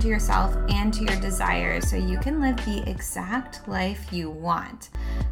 to 0.00 0.08
yourself 0.08 0.56
and 0.68 0.94
to 0.94 1.04
your 1.04 1.20
desires 1.20 1.90
so 1.90 1.96
you 1.96 2.18
can 2.18 2.40
live 2.40 2.56
the 2.64 2.88
exact 2.88 3.66
life 3.66 4.12
you 4.12 4.30
want. 4.30 4.90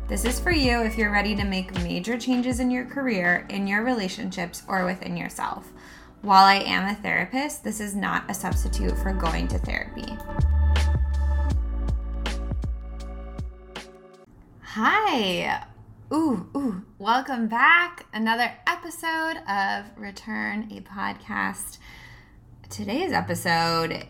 This 0.08 0.24
is 0.24 0.40
for 0.40 0.50
you 0.50 0.82
if 0.82 0.96
you're 0.96 1.12
ready 1.12 1.36
to 1.36 1.44
make 1.44 1.82
major 1.82 2.18
changes 2.18 2.58
in 2.58 2.70
your 2.70 2.84
career, 2.84 3.46
in 3.50 3.66
your 3.66 3.84
relationships, 3.84 4.62
or 4.66 4.84
within 4.84 5.16
yourself. 5.16 5.72
While 6.22 6.44
I 6.44 6.56
am 6.56 6.88
a 6.88 6.94
therapist, 6.94 7.62
this 7.62 7.80
is 7.80 7.94
not 7.94 8.28
a 8.30 8.34
substitute 8.34 8.96
for 8.98 9.12
going 9.12 9.46
to 9.48 9.58
therapy. 9.58 10.16
Hi. 14.62 15.64
Ooh, 16.12 16.48
ooh, 16.56 16.82
welcome 16.98 17.48
back. 17.48 18.06
Another 18.12 18.52
episode 18.66 19.42
of 19.48 19.86
Return 19.96 20.68
a 20.70 20.80
Podcast. 20.80 21.78
Today's 22.68 23.12
episode, 23.12 24.06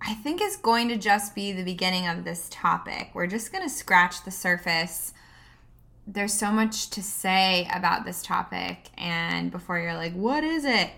I 0.00 0.14
think, 0.14 0.40
is 0.40 0.56
going 0.56 0.88
to 0.88 0.96
just 0.96 1.34
be 1.34 1.52
the 1.52 1.64
beginning 1.64 2.06
of 2.06 2.24
this 2.24 2.48
topic. 2.50 3.10
We're 3.14 3.26
just 3.26 3.52
going 3.52 3.64
to 3.64 3.70
scratch 3.70 4.24
the 4.24 4.30
surface. 4.30 5.12
There's 6.06 6.32
so 6.32 6.50
much 6.50 6.90
to 6.90 7.02
say 7.02 7.68
about 7.74 8.04
this 8.04 8.22
topic, 8.22 8.90
and 8.96 9.50
before 9.50 9.78
you're 9.78 9.94
like, 9.94 10.14
what 10.14 10.44
is 10.44 10.64
it? 10.64 10.90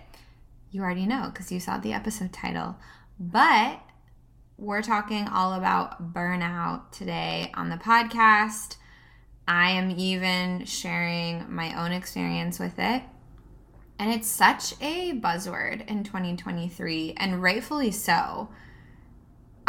You 0.71 0.81
already 0.81 1.05
know 1.05 1.29
because 1.33 1.51
you 1.51 1.59
saw 1.59 1.77
the 1.77 1.93
episode 1.93 2.31
title. 2.31 2.77
But 3.19 3.81
we're 4.57 4.81
talking 4.81 5.27
all 5.27 5.53
about 5.53 6.13
burnout 6.13 6.91
today 6.91 7.51
on 7.55 7.69
the 7.69 7.77
podcast 7.77 8.77
I 9.47 9.71
am 9.71 9.91
even 9.91 10.65
sharing 10.65 11.53
my 11.53 11.73
own 11.83 11.91
experience 11.91 12.57
with 12.57 12.79
it. 12.79 13.03
And 13.99 14.11
it's 14.11 14.29
such 14.29 14.73
a 14.81 15.13
buzzword 15.19 15.87
in 15.87 16.03
2023, 16.03 17.15
and 17.17 17.43
rightfully 17.43 17.91
so. 17.91 18.49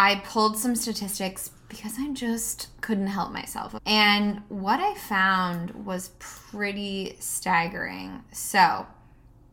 I 0.03 0.17
pulled 0.17 0.59
some 0.59 0.75
statistics 0.75 1.53
because 1.69 1.95
I 1.97 2.13
just 2.13 2.67
couldn't 2.81 3.07
help 3.07 3.31
myself. 3.31 3.77
And 3.87 4.43
what 4.49 4.81
I 4.81 4.95
found 4.95 5.87
was 5.87 6.11
pretty 6.19 7.15
staggering. 7.21 8.25
So, 8.33 8.89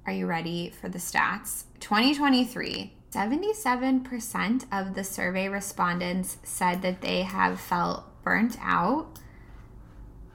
are 0.08 0.12
you 0.12 0.26
ready 0.26 0.72
for 0.72 0.90
the 0.90 0.98
stats? 0.98 1.66
2023, 1.82 2.94
77% 3.12 4.66
of 4.72 4.96
the 4.96 5.04
survey 5.04 5.48
respondents 5.48 6.40
said 6.42 6.82
that 6.82 7.02
they 7.02 7.22
have 7.22 7.62
felt 7.62 8.06
burnt 8.24 8.58
out 8.60 9.20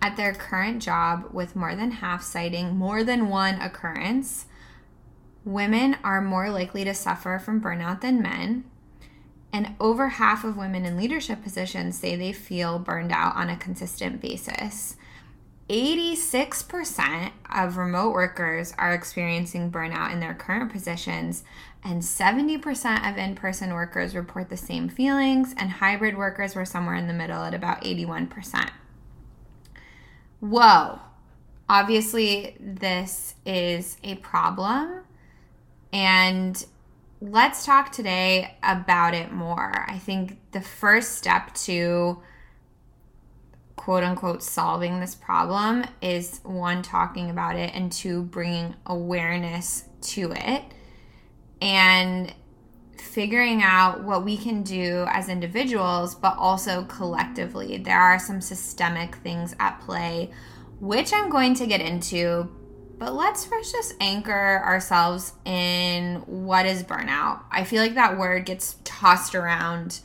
at 0.01 0.17
their 0.17 0.33
current 0.33 0.81
job, 0.81 1.31
with 1.33 1.56
more 1.56 1.75
than 1.75 1.91
half 1.91 2.23
citing 2.23 2.77
more 2.77 3.03
than 3.03 3.28
one 3.28 3.61
occurrence, 3.61 4.47
women 5.45 5.97
are 6.05 6.21
more 6.21 6.51
likely 6.51 6.84
to 6.84 6.95
suffer 6.95 7.41
from 7.45 7.61
burnout 7.61 8.01
than 8.01 8.23
men. 8.23 8.62
And 9.55 9.77
over 9.78 10.08
half 10.08 10.42
of 10.44 10.56
women 10.56 10.84
in 10.84 10.97
leadership 10.97 11.42
positions 11.42 11.97
say 11.97 12.16
they 12.16 12.33
feel 12.33 12.78
burned 12.78 13.12
out 13.12 13.36
on 13.36 13.48
a 13.48 13.56
consistent 13.56 14.20
basis. 14.20 14.97
86% 15.70 17.30
of 17.55 17.78
remote 17.78 18.12
workers 18.12 18.75
are 18.77 18.92
experiencing 18.92 19.72
burnout 19.72 20.12
in 20.12 20.20
their 20.20 20.34
current 20.34 20.70
positions, 20.70 21.44
and 21.82 22.02
70% 22.02 23.10
of 23.10 23.16
in 23.16 23.34
person 23.34 23.72
workers 23.72 24.14
report 24.14 24.50
the 24.50 24.56
same 24.58 24.91
feelings, 24.91 25.55
and 25.56 25.70
hybrid 25.70 26.19
workers 26.19 26.55
were 26.55 26.66
somewhere 26.66 26.97
in 26.97 27.06
the 27.06 27.14
middle 27.14 27.42
at 27.42 27.55
about 27.55 27.82
81% 27.82 28.70
whoa, 30.44 30.98
obviously 31.69 32.56
this 32.60 33.34
is 33.47 33.97
a 34.04 34.16
problem. 34.16 35.03
And 35.93 36.64
let's 37.31 37.65
talk 37.65 37.91
today 37.91 38.57
about 38.62 39.15
it 39.15 39.33
more. 39.33 39.85
I 39.89 39.99
think 39.99 40.39
the 40.53 40.61
first 40.61 41.17
step 41.17 41.55
to 41.55 42.21
quote 43.77 44.05
unquote 44.05 44.43
solving 44.43 45.01
this 45.01 45.15
problem 45.15 45.85
is 46.03 46.41
one, 46.45 46.83
talking 46.83 47.31
about 47.31 47.57
it, 47.57 47.75
and 47.75 47.91
two, 47.91 48.23
bringing 48.23 48.75
awareness 48.87 49.85
to 50.03 50.33
it. 50.37 50.65
And 51.62 52.33
figuring 52.99 53.62
out 53.62 54.05
what 54.05 54.25
we 54.25 54.37
can 54.37 54.62
do 54.62 55.06
as 55.09 55.29
individuals, 55.29 56.15
but 56.15 56.37
also 56.37 56.85
collectively. 56.85 57.79
There 57.79 57.99
are 57.99 58.19
some 58.19 58.41
systemic 58.41 59.17
things 59.17 59.55
at 59.59 59.81
play, 59.81 60.31
which 60.79 61.12
I'm 61.12 61.31
going 61.31 61.55
to 61.55 61.67
get 61.67 61.81
into. 61.81 62.51
But 62.99 63.15
let's 63.15 63.44
first 63.44 63.72
just 63.72 63.94
anchor 64.00 64.62
ourselves 64.65 65.32
in 65.44 66.16
what 66.27 66.65
is 66.65 66.82
burnout. 66.82 67.43
I 67.50 67.65
feel 67.65 67.82
like 67.82 67.94
that 67.94 68.19
word 68.19 68.47
gets 68.47 68.77
tossed 68.84 69.34
around 69.34 70.00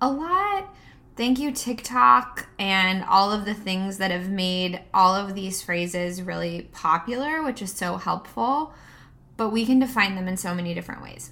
a 0.00 0.10
lot. 0.10 0.74
Thank 1.14 1.38
you, 1.38 1.52
TikTok, 1.52 2.48
and 2.58 3.04
all 3.04 3.30
of 3.32 3.44
the 3.44 3.54
things 3.54 3.98
that 3.98 4.10
have 4.10 4.30
made 4.30 4.80
all 4.92 5.14
of 5.14 5.34
these 5.34 5.62
phrases 5.62 6.22
really 6.22 6.68
popular, 6.72 7.42
which 7.42 7.62
is 7.62 7.72
so 7.72 7.96
helpful. 7.96 8.72
But 9.36 9.50
we 9.50 9.64
can 9.64 9.78
define 9.78 10.14
them 10.14 10.26
in 10.26 10.36
so 10.36 10.54
many 10.54 10.74
different 10.74 11.02
ways. 11.02 11.30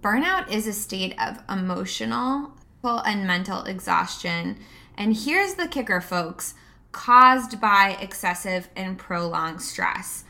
Burnout 0.00 0.50
is 0.50 0.66
a 0.66 0.72
state 0.72 1.14
of 1.20 1.42
emotional 1.48 2.52
and 2.84 3.26
mental 3.26 3.64
exhaustion. 3.64 4.58
And 4.96 5.16
here's 5.16 5.54
the 5.54 5.66
kicker, 5.66 6.00
folks 6.00 6.54
caused 6.92 7.60
by 7.60 7.96
excessive 8.00 8.68
and 8.76 8.98
prolonged 8.98 9.62
stress. 9.62 10.24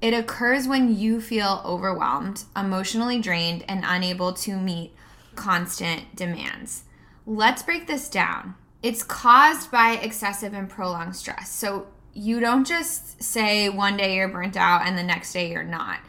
It 0.00 0.14
occurs 0.14 0.68
when 0.68 0.96
you 0.96 1.20
feel 1.20 1.60
overwhelmed, 1.64 2.44
emotionally 2.56 3.20
drained, 3.20 3.64
and 3.68 3.84
unable 3.86 4.32
to 4.34 4.56
meet 4.56 4.94
constant 5.34 6.14
demands. 6.14 6.84
Let's 7.26 7.62
break 7.62 7.86
this 7.86 8.08
down. 8.08 8.54
It's 8.82 9.02
caused 9.02 9.70
by 9.70 9.92
excessive 9.96 10.54
and 10.54 10.68
prolonged 10.68 11.16
stress. 11.16 11.50
So 11.50 11.88
you 12.14 12.40
don't 12.40 12.66
just 12.66 13.22
say 13.22 13.68
one 13.68 13.96
day 13.96 14.16
you're 14.16 14.28
burnt 14.28 14.56
out 14.56 14.86
and 14.86 14.96
the 14.96 15.02
next 15.02 15.32
day 15.32 15.50
you're 15.50 15.62
not 15.62 16.00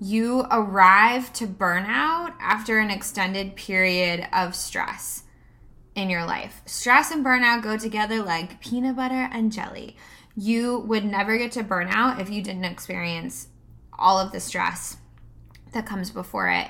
you 0.00 0.46
arrive 0.50 1.32
to 1.32 1.46
burnout 1.46 2.34
after 2.40 2.78
an 2.78 2.90
extended 2.90 3.56
period 3.56 4.26
of 4.32 4.54
stress 4.54 5.23
in 5.94 6.10
your 6.10 6.24
life. 6.24 6.62
Stress 6.66 7.10
and 7.10 7.24
burnout 7.24 7.62
go 7.62 7.76
together 7.76 8.22
like 8.22 8.60
peanut 8.60 8.96
butter 8.96 9.28
and 9.32 9.52
jelly. 9.52 9.96
You 10.36 10.78
would 10.80 11.04
never 11.04 11.38
get 11.38 11.52
to 11.52 11.64
burnout 11.64 12.20
if 12.20 12.30
you 12.30 12.42
didn't 12.42 12.64
experience 12.64 13.48
all 13.96 14.18
of 14.18 14.32
the 14.32 14.40
stress 14.40 14.96
that 15.72 15.86
comes 15.86 16.10
before 16.10 16.48
it. 16.48 16.68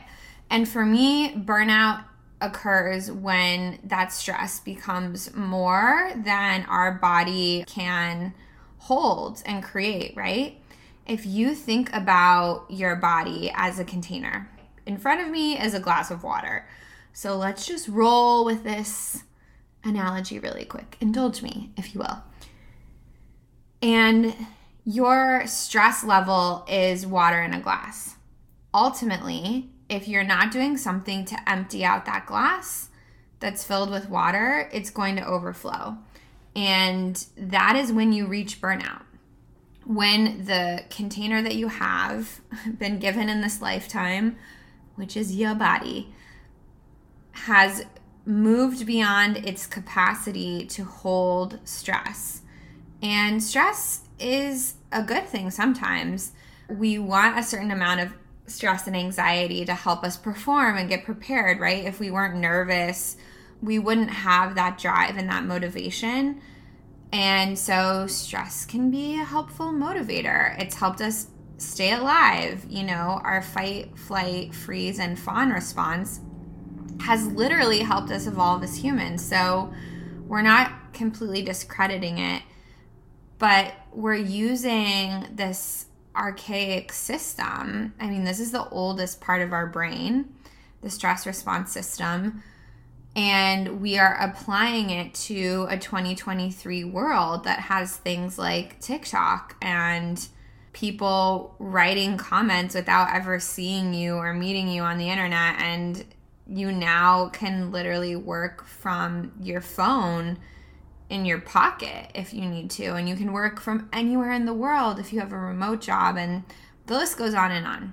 And 0.50 0.68
for 0.68 0.84
me, 0.84 1.34
burnout 1.34 2.04
occurs 2.40 3.10
when 3.10 3.78
that 3.84 4.12
stress 4.12 4.60
becomes 4.60 5.34
more 5.34 6.12
than 6.14 6.66
our 6.68 6.92
body 6.92 7.64
can 7.66 8.34
hold 8.78 9.42
and 9.46 9.62
create, 9.62 10.14
right? 10.14 10.60
if 11.06 11.26
you 11.26 11.54
think 11.54 11.92
about 11.92 12.64
your 12.70 12.96
body 12.96 13.50
as 13.54 13.78
a 13.78 13.84
container, 13.84 14.50
in 14.86 14.96
front 14.96 15.20
of 15.20 15.28
me 15.28 15.58
is 15.58 15.74
a 15.74 15.80
glass 15.80 16.10
of 16.10 16.22
water. 16.22 16.66
So 17.14 17.36
let's 17.36 17.64
just 17.64 17.88
roll 17.88 18.44
with 18.44 18.64
this 18.64 19.22
analogy 19.84 20.38
really 20.38 20.66
quick. 20.66 20.96
Indulge 21.00 21.42
me, 21.42 21.70
if 21.76 21.94
you 21.94 22.00
will. 22.00 22.22
And 23.80 24.34
your 24.84 25.46
stress 25.46 26.04
level 26.04 26.66
is 26.68 27.06
water 27.06 27.40
in 27.40 27.54
a 27.54 27.60
glass. 27.60 28.16
Ultimately, 28.74 29.70
if 29.88 30.08
you're 30.08 30.24
not 30.24 30.50
doing 30.50 30.76
something 30.76 31.24
to 31.26 31.48
empty 31.48 31.84
out 31.84 32.04
that 32.04 32.26
glass 32.26 32.88
that's 33.40 33.64
filled 33.64 33.90
with 33.90 34.10
water, 34.10 34.68
it's 34.72 34.90
going 34.90 35.16
to 35.16 35.26
overflow. 35.26 35.96
And 36.56 37.24
that 37.36 37.76
is 37.76 37.92
when 37.92 38.12
you 38.12 38.26
reach 38.26 38.60
burnout 38.60 39.02
when 39.86 40.46
the 40.46 40.82
container 40.90 41.42
that 41.42 41.54
you 41.54 41.68
have 41.68 42.40
been 42.78 42.98
given 42.98 43.28
in 43.28 43.40
this 43.40 43.60
lifetime, 43.60 44.36
which 44.96 45.16
is 45.16 45.36
your 45.36 45.54
body, 45.54 46.13
has 47.34 47.84
moved 48.24 48.86
beyond 48.86 49.36
its 49.38 49.66
capacity 49.66 50.64
to 50.66 50.84
hold 50.84 51.58
stress. 51.64 52.42
And 53.02 53.42
stress 53.42 54.02
is 54.18 54.74
a 54.90 55.02
good 55.02 55.26
thing 55.26 55.50
sometimes. 55.50 56.32
We 56.68 56.98
want 56.98 57.38
a 57.38 57.42
certain 57.42 57.70
amount 57.70 58.00
of 58.00 58.14
stress 58.46 58.86
and 58.86 58.96
anxiety 58.96 59.64
to 59.64 59.74
help 59.74 60.04
us 60.04 60.16
perform 60.16 60.76
and 60.76 60.88
get 60.88 61.04
prepared, 61.04 61.60
right? 61.60 61.84
If 61.84 62.00
we 62.00 62.10
weren't 62.10 62.36
nervous, 62.36 63.16
we 63.60 63.78
wouldn't 63.78 64.10
have 64.10 64.54
that 64.54 64.78
drive 64.78 65.16
and 65.16 65.28
that 65.28 65.44
motivation. 65.44 66.40
And 67.12 67.58
so 67.58 68.06
stress 68.06 68.64
can 68.64 68.90
be 68.90 69.20
a 69.20 69.24
helpful 69.24 69.66
motivator. 69.66 70.58
It's 70.60 70.76
helped 70.76 71.00
us 71.00 71.28
stay 71.58 71.92
alive. 71.92 72.64
You 72.68 72.84
know, 72.84 73.20
our 73.22 73.42
fight, 73.42 73.98
flight, 73.98 74.54
freeze, 74.54 74.98
and 74.98 75.18
fawn 75.18 75.50
response 75.50 76.20
has 77.00 77.26
literally 77.26 77.80
helped 77.80 78.10
us 78.10 78.26
evolve 78.26 78.62
as 78.62 78.76
humans. 78.76 79.24
So 79.24 79.72
we're 80.26 80.42
not 80.42 80.92
completely 80.92 81.42
discrediting 81.42 82.18
it, 82.18 82.42
but 83.38 83.74
we're 83.92 84.14
using 84.14 85.26
this 85.32 85.86
archaic 86.16 86.92
system. 86.92 87.94
I 88.00 88.08
mean, 88.08 88.24
this 88.24 88.40
is 88.40 88.52
the 88.52 88.68
oldest 88.68 89.20
part 89.20 89.42
of 89.42 89.52
our 89.52 89.66
brain 89.66 90.34
the 90.84 90.90
stress 90.90 91.26
response 91.26 91.72
system, 91.72 92.42
and 93.16 93.80
we 93.80 93.98
are 93.98 94.16
applying 94.20 94.90
it 94.90 95.14
to 95.14 95.66
a 95.70 95.78
2023 95.78 96.84
world 96.84 97.44
that 97.44 97.58
has 97.58 97.96
things 97.96 98.38
like 98.38 98.78
TikTok 98.80 99.56
and 99.62 100.28
people 100.74 101.54
writing 101.58 102.18
comments 102.18 102.74
without 102.74 103.08
ever 103.14 103.40
seeing 103.40 103.94
you 103.94 104.16
or 104.16 104.34
meeting 104.34 104.68
you 104.68 104.82
on 104.82 104.98
the 104.98 105.08
internet 105.08 105.58
and 105.60 106.04
you 106.46 106.72
now 106.72 107.28
can 107.28 107.70
literally 107.70 108.16
work 108.16 108.66
from 108.66 109.32
your 109.40 109.60
phone 109.60 110.38
in 111.08 111.24
your 111.24 111.40
pocket 111.40 112.10
if 112.14 112.34
you 112.34 112.42
need 112.42 112.70
to. 112.70 112.94
And 112.94 113.08
you 113.08 113.16
can 113.16 113.32
work 113.32 113.60
from 113.60 113.88
anywhere 113.92 114.32
in 114.32 114.44
the 114.44 114.54
world 114.54 114.98
if 114.98 115.12
you 115.12 115.20
have 115.20 115.32
a 115.32 115.38
remote 115.38 115.80
job. 115.80 116.16
And 116.16 116.44
the 116.86 116.94
list 116.94 117.16
goes 117.16 117.34
on 117.34 117.50
and 117.50 117.66
on. 117.66 117.92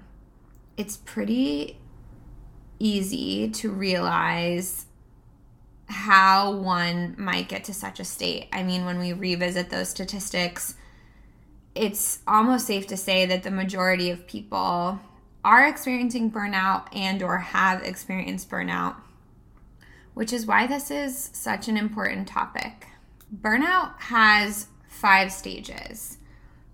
It's 0.78 0.98
pretty 0.98 1.78
easy 2.80 3.50
to 3.50 3.70
realize 3.70 4.86
how 5.86 6.52
one 6.52 7.16
might 7.18 7.50
get 7.50 7.66
to 7.66 7.74
such 7.74 8.00
a 8.00 8.06
state. 8.06 8.48
I 8.52 8.64
mean 8.64 8.86
when 8.86 9.00
we 9.00 9.14
revisit 9.14 9.70
those 9.70 9.90
statistics 9.90 10.76
it's 11.76 12.20
almost 12.28 12.68
safe 12.68 12.88
to 12.88 12.98
say 12.98 13.26
that 13.26 13.44
the 13.44 13.52
majority 13.52 14.10
of 14.10 14.28
people 14.28 15.00
are 15.44 15.68
experiencing 15.68 16.32
burnout 16.32 16.88
and 16.96 17.22
or 17.24 17.38
have 17.40 17.84
experienced 17.84 18.50
burnout 18.50 18.96
which 20.14 20.34
is 20.34 20.46
why 20.46 20.68
this 20.68 20.92
is 20.92 21.30
such 21.34 21.68
an 21.68 21.78
important 21.78 22.28
topic. 22.28 22.88
Burnout 23.42 23.98
has 24.00 24.68
five 24.88 25.32
stages. 25.32 26.18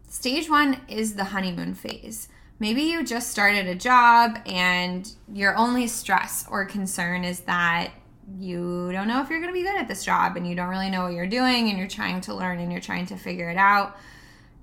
Stage 0.08 0.50
one 0.50 0.82
is 0.88 1.16
the 1.16 1.26
honeymoon 1.26 1.76
phase. 1.76 2.30
Maybe 2.60 2.82
you 2.84 3.04
just 3.04 3.30
started 3.30 3.68
a 3.68 3.76
job 3.76 4.40
and 4.48 5.12
your 5.32 5.56
only 5.56 5.86
stress 5.86 6.46
or 6.50 6.66
concern 6.66 7.24
is 7.24 7.42
that 7.42 7.92
you 8.40 8.90
don't 8.92 9.08
know 9.08 9.22
if 9.22 9.30
you're 9.30 9.40
going 9.40 9.54
to 9.54 9.58
be 9.58 9.64
good 9.64 9.78
at 9.78 9.88
this 9.88 10.04
job 10.04 10.36
and 10.36 10.48
you 10.48 10.56
don't 10.56 10.70
really 10.70 10.90
know 10.90 11.04
what 11.04 11.14
you're 11.14 11.28
doing 11.28 11.70
and 11.70 11.78
you're 11.78 11.88
trying 11.88 12.20
to 12.22 12.34
learn 12.34 12.60
and 12.60 12.72
you're 12.72 12.82
trying 12.82 13.06
to 13.06 13.16
figure 13.16 13.50
it 13.50 13.58
out 13.58 13.96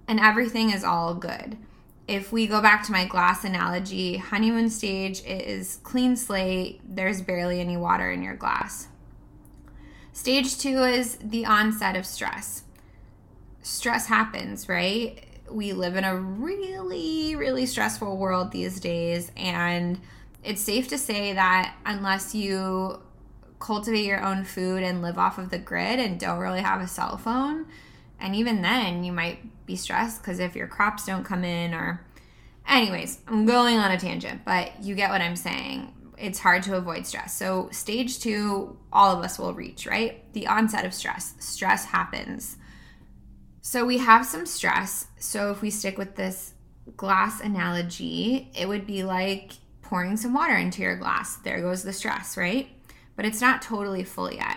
and 0.08 0.18
everything 0.18 0.70
is 0.70 0.82
all 0.82 1.14
good. 1.14 1.56
If 2.06 2.32
we 2.32 2.46
go 2.46 2.60
back 2.60 2.84
to 2.84 2.92
my 2.92 3.06
glass 3.06 3.44
analogy, 3.44 4.18
honeymoon 4.18 4.68
stage 4.68 5.22
is 5.24 5.78
clean 5.82 6.16
slate, 6.16 6.80
there's 6.84 7.22
barely 7.22 7.60
any 7.60 7.78
water 7.78 8.10
in 8.10 8.22
your 8.22 8.36
glass. 8.36 8.88
Stage 10.12 10.58
two 10.58 10.82
is 10.82 11.16
the 11.16 11.46
onset 11.46 11.96
of 11.96 12.04
stress. 12.04 12.64
Stress 13.62 14.06
happens, 14.06 14.68
right? 14.68 15.24
We 15.50 15.72
live 15.72 15.96
in 15.96 16.04
a 16.04 16.14
really, 16.14 17.36
really 17.36 17.64
stressful 17.64 18.16
world 18.18 18.52
these 18.52 18.80
days, 18.80 19.32
and 19.36 19.98
it's 20.42 20.60
safe 20.60 20.88
to 20.88 20.98
say 20.98 21.32
that 21.32 21.74
unless 21.86 22.34
you 22.34 23.00
cultivate 23.58 24.04
your 24.04 24.22
own 24.22 24.44
food 24.44 24.82
and 24.82 25.00
live 25.00 25.16
off 25.16 25.38
of 25.38 25.48
the 25.48 25.58
grid 25.58 25.98
and 25.98 26.20
don't 26.20 26.38
really 26.38 26.60
have 26.60 26.82
a 26.82 26.86
cell 26.86 27.16
phone, 27.16 27.64
and 28.25 28.35
even 28.35 28.62
then, 28.62 29.05
you 29.05 29.12
might 29.12 29.67
be 29.67 29.76
stressed 29.76 30.23
because 30.23 30.38
if 30.38 30.56
your 30.56 30.67
crops 30.67 31.05
don't 31.05 31.25
come 31.25 31.44
in, 31.44 31.75
or, 31.75 32.00
anyways, 32.67 33.19
I'm 33.29 33.44
going 33.44 33.76
on 33.76 33.91
a 33.91 33.99
tangent, 33.99 34.47
but 34.47 34.82
you 34.82 34.94
get 34.94 35.11
what 35.11 35.21
I'm 35.21 35.37
saying. 35.37 35.93
It's 36.17 36.38
hard 36.38 36.62
to 36.62 36.76
avoid 36.76 37.06
stress. 37.06 37.37
So, 37.37 37.69
stage 37.71 38.21
two, 38.21 38.79
all 38.91 39.15
of 39.15 39.23
us 39.23 39.38
will 39.38 39.53
reach, 39.53 39.87
right? 39.87 40.32
The 40.32 40.47
onset 40.47 40.87
of 40.87 40.94
stress. 40.94 41.35
Stress 41.38 41.85
happens. 41.85 42.56
So, 43.61 43.85
we 43.85 43.99
have 43.99 44.25
some 44.25 44.47
stress. 44.47 45.09
So, 45.19 45.50
if 45.50 45.61
we 45.61 45.69
stick 45.69 45.99
with 45.99 46.17
this 46.17 46.55
glass 46.97 47.43
analogy, 47.43 48.50
it 48.55 48.67
would 48.67 48.87
be 48.87 49.05
like 49.05 49.53
pouring 49.82 50.17
some 50.17 50.32
water 50.32 50.56
into 50.56 50.81
your 50.81 50.97
glass. 50.97 51.37
There 51.37 51.61
goes 51.61 51.82
the 51.82 51.93
stress, 51.93 52.38
right? 52.38 52.69
But 53.17 53.26
it's 53.26 53.43
not 53.43 53.61
totally 53.61 54.03
full 54.03 54.32
yet. 54.32 54.56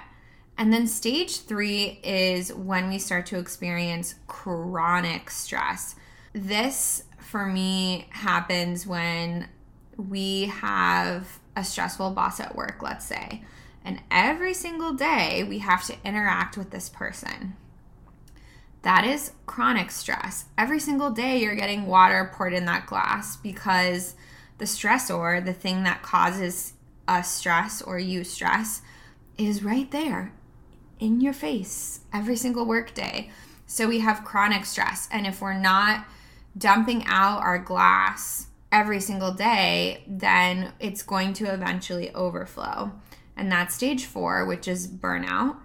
And 0.58 0.74
then 0.74 0.88
stage 0.88 1.42
three 1.42 2.00
is 2.04 2.52
when 2.52 2.90
we 2.90 2.98
start 2.98 3.28
to 3.28 3.38
experience 3.38 4.16
chronic 4.26 5.30
stress. 5.30 5.96
This, 6.34 7.04
for 7.20 7.46
me, 7.46 8.08
happens 8.10 8.88
when 8.88 9.50
we 9.98 10.46
have 10.46 11.40
a 11.56 11.64
stressful 11.64 12.12
boss 12.12 12.40
at 12.40 12.56
work, 12.56 12.82
let's 12.82 13.06
say. 13.06 13.44
And 13.86 14.02
every 14.10 14.54
single 14.54 14.94
day 14.94 15.44
we 15.44 15.60
have 15.60 15.86
to 15.86 15.96
interact 16.04 16.58
with 16.58 16.72
this 16.72 16.90
person. 16.90 17.56
That 18.82 19.06
is 19.06 19.34
chronic 19.46 19.92
stress. 19.92 20.46
Every 20.58 20.80
single 20.80 21.12
day 21.12 21.40
you're 21.40 21.56
getting 21.56 21.86
water 21.86 22.32
poured 22.34 22.54
in 22.54 22.66
that 22.66 22.88
glass 22.88 23.38
because 23.38 24.16
the 24.58 24.66
stressor, 24.66 25.44
the 25.44 25.54
thing 25.54 25.84
that 25.84 26.02
causes 26.02 26.74
us 27.08 27.32
stress 27.32 27.82
or 27.82 28.00
you 28.00 28.24
stress, 28.24 28.82
is 29.38 29.64
right 29.64 29.90
there 29.92 30.32
in 31.00 31.22
your 31.22 31.34
face 31.34 32.02
every 32.14 32.36
single 32.36 32.66
workday. 32.66 33.30
So 33.66 33.88
we 33.88 34.00
have 34.00 34.24
chronic 34.24 34.66
stress. 34.66 35.08
And 35.12 35.28
if 35.28 35.42
we're 35.42 35.54
not 35.54 36.06
dumping 36.58 37.04
out 37.06 37.42
our 37.42 37.60
glass 37.60 38.48
every 38.72 39.00
single 39.00 39.34
day, 39.34 40.04
then 40.08 40.74
it's 40.80 41.04
going 41.04 41.34
to 41.34 41.54
eventually 41.54 42.14
overflow. 42.14 42.92
And 43.36 43.52
that's 43.52 43.76
stage 43.76 44.06
four, 44.06 44.46
which 44.46 44.68
is 44.68 44.88
burnout. 44.88 45.58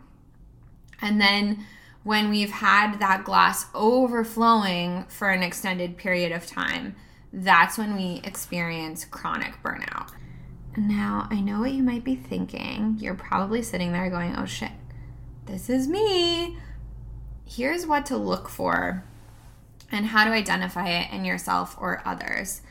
And 1.01 1.21
then 1.21 1.65
when 2.05 2.31
we've 2.31 2.51
had 2.51 2.99
that 2.99 3.25
glass 3.25 3.67
overflowing 3.75 5.05
for 5.09 5.31
an 5.31 5.43
extended 5.43 5.97
period 5.97 6.33
of 6.33 6.47
time, 6.47 6.97
that's 7.33 7.79
when 7.79 7.97
we 7.97 8.21
experience 8.25 9.05
chronic 9.05 9.55
burnout. 9.63 10.11
Now, 10.77 11.29
I 11.31 11.41
know 11.41 11.61
what 11.61 11.73
you 11.73 11.83
might 11.83 12.05
be 12.05 12.17
thinking. 12.17 12.97
You're 12.99 13.15
probably 13.15 13.63
sitting 13.63 13.93
there 13.93 14.11
going, 14.11 14.37
oh 14.37 14.47
shit, 14.47 14.71
this 15.47 15.69
is 15.69 15.89
me. 15.89 16.57
Here's 17.45 17.87
what 17.87 18.07
to 18.07 18.17
look 18.17 18.49
for 18.49 19.05
and 19.91 20.07
how 20.07 20.25
to 20.25 20.31
identify 20.31 20.89
it 20.89 21.13
in 21.13 21.25
yourself 21.25 21.77
or 21.79 22.03
others. 22.05 22.63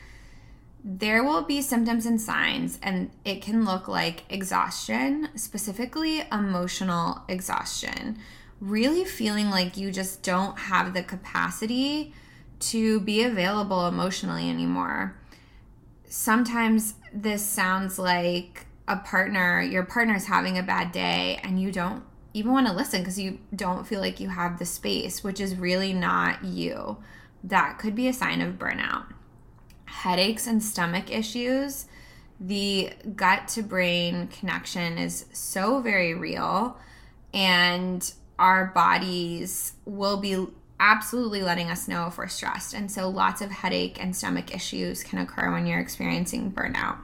There 0.84 1.24
will 1.24 1.44
be 1.44 1.62
symptoms 1.62 2.08
and 2.08 2.20
signs, 2.20 2.80
and 2.82 3.12
it 3.24 3.44
can 3.44 3.66
look 3.66 3.88
like 3.88 4.24
exhaustion, 4.30 5.30
specifically 5.36 6.24
emotional 6.32 7.22
exhaustion. 7.28 8.18
Really 8.60 9.06
feeling 9.06 9.52
like 9.52 9.78
you 9.78 9.92
just 9.92 10.24
don't 10.24 10.58
have 10.58 10.94
the 10.94 11.04
capacity 11.04 12.14
to 12.62 13.00
be 13.02 13.24
available 13.24 13.88
emotionally 13.88 14.50
anymore. 14.50 15.16
Sometimes 16.08 16.96
this 17.14 17.46
sounds 17.46 18.00
like 18.00 18.66
a 18.88 18.98
partner, 18.98 19.62
your 19.62 19.84
partner's 19.84 20.26
having 20.26 20.58
a 20.58 20.64
bad 20.64 20.92
day, 20.92 21.40
and 21.44 21.62
you 21.62 21.72
don't 21.72 22.04
even 22.34 22.52
want 22.52 22.68
to 22.68 22.74
listen 22.74 23.02
because 23.02 23.20
you 23.20 23.40
don't 23.56 23.86
feel 23.86 24.00
like 24.00 24.20
you 24.20 24.30
have 24.30 24.60
the 24.60 24.66
space, 24.66 25.24
which 25.24 25.40
is 25.40 25.56
really 25.56 25.94
not 25.94 26.44
you. 26.44 26.98
That 27.44 27.78
could 27.80 27.96
be 27.96 28.08
a 28.08 28.14
sign 28.14 28.42
of 28.42 28.56
burnout. 28.56 29.06
Headaches 29.86 30.48
and 30.48 30.64
stomach 30.64 31.12
issues, 31.12 31.86
the 32.40 32.94
gut 33.16 33.48
to 33.50 33.64
brain 33.64 34.28
connection 34.28 34.98
is 34.98 35.26
so 35.34 35.82
very 35.82 36.14
real, 36.14 36.78
and 37.34 38.12
our 38.40 38.68
bodies 38.68 39.74
will 39.86 40.18
be 40.18 40.48
absolutely 40.80 41.44
letting 41.44 41.70
us 41.70 41.88
know 41.88 42.08
if 42.08 42.18
we're 42.18 42.28
stressed. 42.28 42.74
And 42.74 42.90
so, 42.90 43.10
lots 43.10 43.42
of 43.42 43.52
headache 43.52 44.02
and 44.02 44.16
stomach 44.16 44.56
issues 44.56 45.04
can 45.04 45.20
occur 45.20 45.52
when 45.52 45.68
you're 45.68 45.80
experiencing 45.80 46.52
burnout 46.52 46.98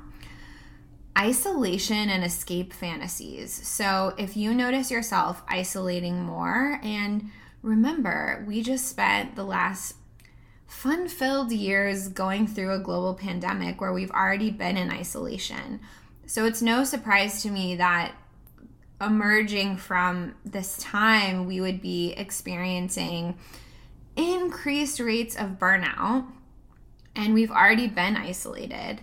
isolation 1.18 2.10
and 2.10 2.24
escape 2.24 2.74
fantasies. 2.74 3.52
So, 3.68 4.14
if 4.18 4.38
you 4.38 4.54
notice 4.54 4.92
yourself 4.92 5.42
isolating 5.48 6.22
more, 6.22 6.80
and 6.84 7.32
remember, 7.62 8.46
we 8.48 8.62
just 8.62 8.88
spent 8.88 9.36
the 9.36 9.44
last 9.44 9.96
fun 10.68 11.08
filled 11.08 11.52
years 11.52 12.10
going 12.10 12.46
through 12.46 12.74
a 12.74 12.80
global 12.80 13.16
pandemic 13.16 13.82
where 13.82 13.94
we've 13.94 14.12
already 14.12 14.52
been 14.52 14.78
in 14.78 14.92
isolation. 14.92 15.80
So, 16.28 16.46
it's 16.46 16.62
no 16.62 16.84
surprise 16.84 17.42
to 17.44 17.50
me 17.50 17.76
that 17.78 18.14
emerging 19.02 19.78
from 19.78 20.36
this 20.46 20.78
time, 20.78 21.46
we 21.46 21.62
would 21.62 21.82
be 21.82 22.14
experiencing 22.14 23.38
increased 24.16 25.00
rates 25.00 25.36
of 25.36 25.60
burnout, 25.60 26.28
and 27.16 27.34
we've 27.34 27.52
already 27.52 27.88
been 27.88 28.16
isolated. 28.16 29.02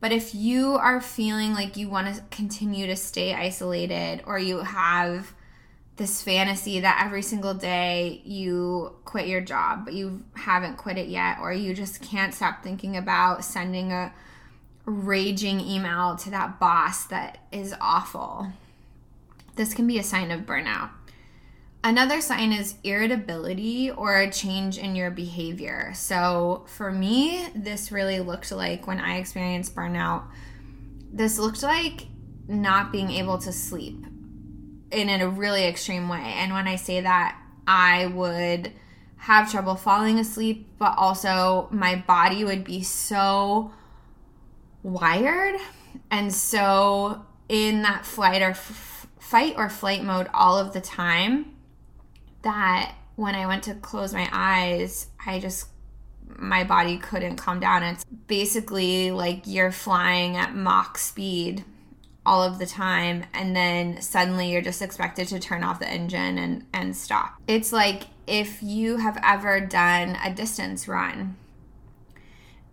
But 0.00 0.12
if 0.12 0.34
you 0.34 0.74
are 0.74 1.00
feeling 1.00 1.54
like 1.54 1.76
you 1.76 1.88
want 1.88 2.14
to 2.14 2.22
continue 2.30 2.86
to 2.86 2.96
stay 2.96 3.34
isolated 3.34 4.22
or 4.26 4.38
you 4.38 4.58
have 4.58 5.34
this 5.96 6.22
fantasy 6.22 6.78
that 6.80 7.02
every 7.04 7.22
single 7.22 7.54
day 7.54 8.22
you 8.24 8.94
quit 9.04 9.26
your 9.26 9.40
job, 9.40 9.84
but 9.84 9.94
you 9.94 10.22
haven't 10.34 10.76
quit 10.76 10.96
it 10.96 11.08
yet, 11.08 11.38
or 11.40 11.52
you 11.52 11.74
just 11.74 12.00
can't 12.00 12.32
stop 12.32 12.62
thinking 12.62 12.96
about 12.96 13.44
sending 13.44 13.90
a 13.90 14.12
raging 14.84 15.60
email 15.60 16.14
to 16.16 16.30
that 16.30 16.60
boss 16.60 17.04
that 17.06 17.38
is 17.50 17.74
awful, 17.80 18.46
this 19.56 19.74
can 19.74 19.88
be 19.88 19.98
a 19.98 20.04
sign 20.04 20.30
of 20.30 20.42
burnout. 20.42 20.90
Another 21.84 22.20
sign 22.20 22.52
is 22.52 22.74
irritability 22.82 23.90
or 23.90 24.18
a 24.18 24.30
change 24.30 24.78
in 24.78 24.96
your 24.96 25.10
behavior. 25.10 25.92
So, 25.94 26.64
for 26.66 26.90
me, 26.90 27.48
this 27.54 27.92
really 27.92 28.18
looked 28.20 28.50
like 28.50 28.86
when 28.86 28.98
I 28.98 29.18
experienced 29.18 29.76
burnout, 29.76 30.24
this 31.12 31.38
looked 31.38 31.62
like 31.62 32.06
not 32.48 32.90
being 32.90 33.10
able 33.12 33.38
to 33.38 33.52
sleep 33.52 34.04
in 34.90 35.08
a 35.08 35.28
really 35.28 35.66
extreme 35.66 36.08
way. 36.08 36.34
And 36.36 36.52
when 36.52 36.66
I 36.66 36.76
say 36.76 37.00
that, 37.00 37.40
I 37.66 38.06
would 38.06 38.72
have 39.18 39.50
trouble 39.50 39.76
falling 39.76 40.18
asleep, 40.18 40.68
but 40.78 40.94
also 40.96 41.68
my 41.70 41.94
body 41.94 42.44
would 42.44 42.64
be 42.64 42.82
so 42.82 43.72
wired 44.82 45.60
and 46.10 46.32
so 46.32 47.24
in 47.48 47.82
that 47.82 48.06
flight 48.06 48.42
or 48.42 48.50
f- 48.50 49.06
fight 49.18 49.54
or 49.56 49.68
flight 49.68 50.02
mode 50.02 50.28
all 50.32 50.58
of 50.58 50.72
the 50.72 50.80
time 50.80 51.54
that 52.48 52.94
when 53.16 53.34
I 53.34 53.46
went 53.46 53.64
to 53.64 53.74
close 53.74 54.12
my 54.12 54.28
eyes, 54.32 55.08
I 55.24 55.38
just 55.38 55.68
my 56.36 56.64
body 56.64 56.98
couldn't 56.98 57.36
calm 57.36 57.60
down. 57.60 57.82
It's 57.82 58.04
basically 58.04 59.10
like 59.10 59.42
you're 59.46 59.72
flying 59.72 60.36
at 60.36 60.54
Mach 60.54 60.98
speed 60.98 61.64
all 62.24 62.42
of 62.42 62.58
the 62.58 62.66
time 62.66 63.24
and 63.32 63.56
then 63.56 64.00
suddenly 64.02 64.52
you're 64.52 64.62
just 64.62 64.82
expected 64.82 65.26
to 65.28 65.40
turn 65.40 65.64
off 65.64 65.80
the 65.80 65.88
engine 65.88 66.38
and 66.38 66.66
and 66.72 66.96
stop. 66.96 67.40
It's 67.46 67.72
like 67.72 68.04
if 68.26 68.62
you 68.62 68.98
have 68.98 69.18
ever 69.24 69.60
done 69.60 70.16
a 70.22 70.32
distance 70.32 70.86
run 70.86 71.36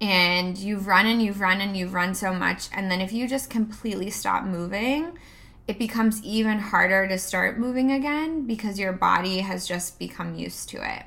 and 0.02 0.58
you've 0.58 0.88
run 0.88 1.06
and 1.06 1.22
you've 1.22 1.40
run 1.40 1.62
and 1.62 1.76
you've 1.76 1.94
run 1.94 2.14
so 2.14 2.34
much 2.34 2.68
and 2.74 2.92
then 2.92 3.02
if 3.02 3.14
you 3.14 3.28
just 3.28 3.50
completely 3.50 4.10
stop 4.10 4.44
moving, 4.44 5.18
it 5.68 5.80
becomes 5.80 6.22
even 6.24 6.60
harder 6.60 7.08
to 7.08 7.18
start 7.18 7.58
moving 7.58 7.92
again 7.92 8.46
because 8.46 8.80
your 8.80 8.94
body 8.94 9.40
has 9.40 9.68
just 9.68 9.98
become 9.98 10.36
used 10.36 10.70
to 10.70 10.78
it. 10.78 11.04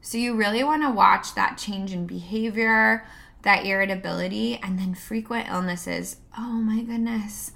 So 0.00 0.18
you 0.18 0.34
really 0.34 0.62
want 0.62 0.82
to 0.82 0.90
watch 0.90 1.34
that 1.34 1.58
change 1.58 1.92
in 1.92 2.06
behavior, 2.06 3.04
that 3.42 3.66
irritability, 3.66 4.56
and 4.62 4.78
then 4.78 4.94
frequent 4.94 5.48
illnesses. 5.48 6.16
Oh 6.36 6.52
my 6.52 6.82
goodness 6.82 7.52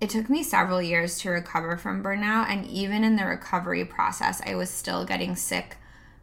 it 0.00 0.08
took 0.08 0.30
me 0.30 0.42
several 0.42 0.80
years 0.80 1.18
to 1.18 1.30
recover 1.30 1.76
from 1.76 2.02
burnout. 2.02 2.48
And 2.48 2.66
even 2.66 3.04
in 3.04 3.16
the 3.16 3.26
recovery 3.26 3.84
process, 3.84 4.40
I 4.46 4.54
was 4.54 4.70
still 4.70 5.04
getting 5.04 5.36
sick 5.36 5.76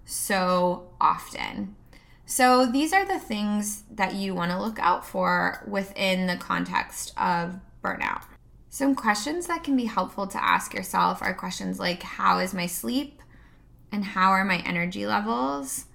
so 0.03 0.89
often. 0.99 1.75
So, 2.25 2.65
these 2.65 2.91
are 2.91 3.05
the 3.05 3.19
things 3.19 3.83
that 3.89 4.15
you 4.15 4.35
want 4.35 4.51
to 4.51 4.59
look 4.59 4.79
out 4.79 5.05
for 5.05 5.63
within 5.65 6.27
the 6.27 6.35
context 6.35 7.13
of 7.15 7.59
burnout. 7.81 8.23
Some 8.77 8.93
questions 8.93 9.47
that 9.47 9.63
can 9.63 9.75
be 9.75 9.85
helpful 9.85 10.27
to 10.27 10.43
ask 10.43 10.71
yourself 10.75 11.23
are 11.23 11.33
questions 11.33 11.79
like 11.79 12.03
How 12.03 12.37
is 12.37 12.53
my 12.53 12.67
sleep? 12.67 13.23
And 13.91 14.05
how 14.05 14.29
are 14.29 14.45
my 14.45 14.57
energy 14.67 15.07
levels? 15.07 15.85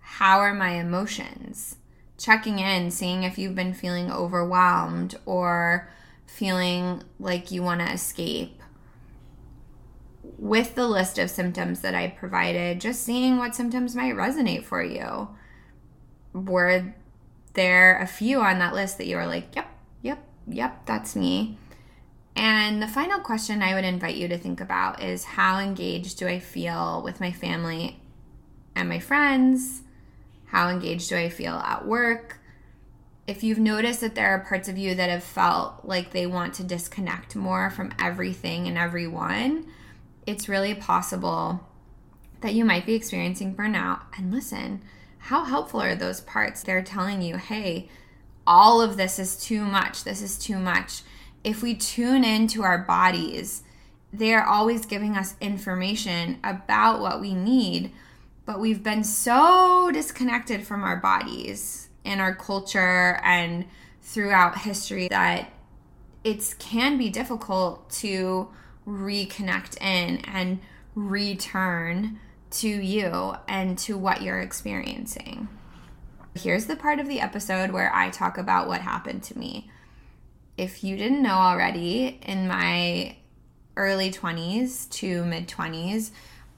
How 0.00 0.40
are 0.40 0.52
my 0.52 0.72
emotions? 0.72 1.76
Checking 2.18 2.58
in, 2.58 2.90
seeing 2.90 3.22
if 3.22 3.38
you've 3.38 3.54
been 3.54 3.72
feeling 3.72 4.12
overwhelmed 4.12 5.14
or 5.24 5.88
feeling 6.26 7.04
like 7.18 7.52
you 7.52 7.62
want 7.62 7.80
to 7.80 7.90
escape. 7.90 8.60
With 10.36 10.74
the 10.74 10.86
list 10.86 11.18
of 11.18 11.30
symptoms 11.30 11.80
that 11.80 11.94
I 11.94 12.08
provided, 12.08 12.82
just 12.82 13.02
seeing 13.02 13.38
what 13.38 13.54
symptoms 13.54 13.96
might 13.96 14.14
resonate 14.14 14.64
for 14.64 14.82
you. 14.82 15.30
Were 16.34 16.92
there 17.54 17.98
a 17.98 18.06
few 18.06 18.42
on 18.42 18.58
that 18.58 18.74
list 18.74 18.98
that 18.98 19.06
you 19.06 19.16
were 19.16 19.26
like, 19.26 19.56
yep, 19.56 19.70
yep, 20.02 20.22
yep, 20.46 20.84
that's 20.84 21.16
me? 21.16 21.56
And 22.36 22.82
the 22.82 22.86
final 22.86 23.18
question 23.20 23.62
I 23.62 23.74
would 23.74 23.84
invite 23.84 24.16
you 24.16 24.28
to 24.28 24.38
think 24.38 24.60
about 24.60 25.02
is 25.02 25.24
how 25.24 25.58
engaged 25.58 26.18
do 26.18 26.28
I 26.28 26.38
feel 26.38 27.02
with 27.02 27.20
my 27.20 27.32
family 27.32 27.98
and 28.74 28.88
my 28.88 28.98
friends? 28.98 29.82
How 30.46 30.68
engaged 30.68 31.08
do 31.08 31.16
I 31.16 31.30
feel 31.30 31.54
at 31.54 31.86
work? 31.86 32.40
if 33.26 33.42
you've 33.42 33.58
noticed 33.58 34.00
that 34.00 34.14
there 34.14 34.28
are 34.28 34.38
parts 34.38 34.68
of 34.68 34.78
you 34.78 34.94
that 34.94 35.10
have 35.10 35.24
felt 35.24 35.84
like 35.84 36.12
they 36.12 36.26
want 36.26 36.54
to 36.54 36.64
disconnect 36.64 37.34
more 37.34 37.70
from 37.70 37.92
everything 37.98 38.68
and 38.68 38.78
everyone, 38.78 39.66
it's 40.26 40.48
really 40.48 40.74
possible 40.74 41.66
that 42.40 42.54
you 42.54 42.64
might 42.64 42.86
be 42.86 42.94
experiencing 42.94 43.54
burnout. 43.54 44.00
And 44.16 44.32
listen, 44.32 44.82
how 45.18 45.44
helpful 45.44 45.82
are 45.82 45.96
those 45.96 46.20
parts? 46.20 46.62
They're 46.62 46.82
telling 46.82 47.20
you, 47.20 47.36
hey, 47.36 47.88
all 48.46 48.80
of 48.80 48.96
this 48.96 49.18
is 49.18 49.36
too 49.36 49.64
much. 49.64 50.04
This 50.04 50.22
is 50.22 50.38
too 50.38 50.58
much. 50.58 51.02
If 51.46 51.62
we 51.62 51.76
tune 51.76 52.24
into 52.24 52.64
our 52.64 52.76
bodies, 52.76 53.62
they 54.12 54.34
are 54.34 54.44
always 54.44 54.84
giving 54.84 55.16
us 55.16 55.36
information 55.40 56.40
about 56.42 57.00
what 57.00 57.20
we 57.20 57.34
need, 57.34 57.92
but 58.44 58.58
we've 58.58 58.82
been 58.82 59.04
so 59.04 59.92
disconnected 59.92 60.66
from 60.66 60.82
our 60.82 60.96
bodies 60.96 61.88
in 62.04 62.18
our 62.18 62.34
culture 62.34 63.20
and 63.22 63.64
throughout 64.02 64.58
history 64.58 65.06
that 65.06 65.52
it 66.24 66.56
can 66.58 66.98
be 66.98 67.10
difficult 67.10 67.90
to 67.90 68.48
reconnect 68.84 69.80
in 69.80 70.16
and 70.24 70.58
return 70.96 72.18
to 72.50 72.68
you 72.68 73.36
and 73.46 73.78
to 73.78 73.96
what 73.96 74.20
you're 74.20 74.40
experiencing. 74.40 75.46
Here's 76.34 76.66
the 76.66 76.74
part 76.74 76.98
of 76.98 77.06
the 77.06 77.20
episode 77.20 77.70
where 77.70 77.94
I 77.94 78.10
talk 78.10 78.36
about 78.36 78.66
what 78.66 78.80
happened 78.80 79.22
to 79.24 79.38
me. 79.38 79.70
If 80.56 80.82
you 80.82 80.96
didn't 80.96 81.22
know 81.22 81.34
already, 81.34 82.18
in 82.22 82.48
my 82.48 83.16
early 83.76 84.10
20s 84.10 84.88
to 84.90 85.24
mid 85.24 85.48
20s, 85.48 86.10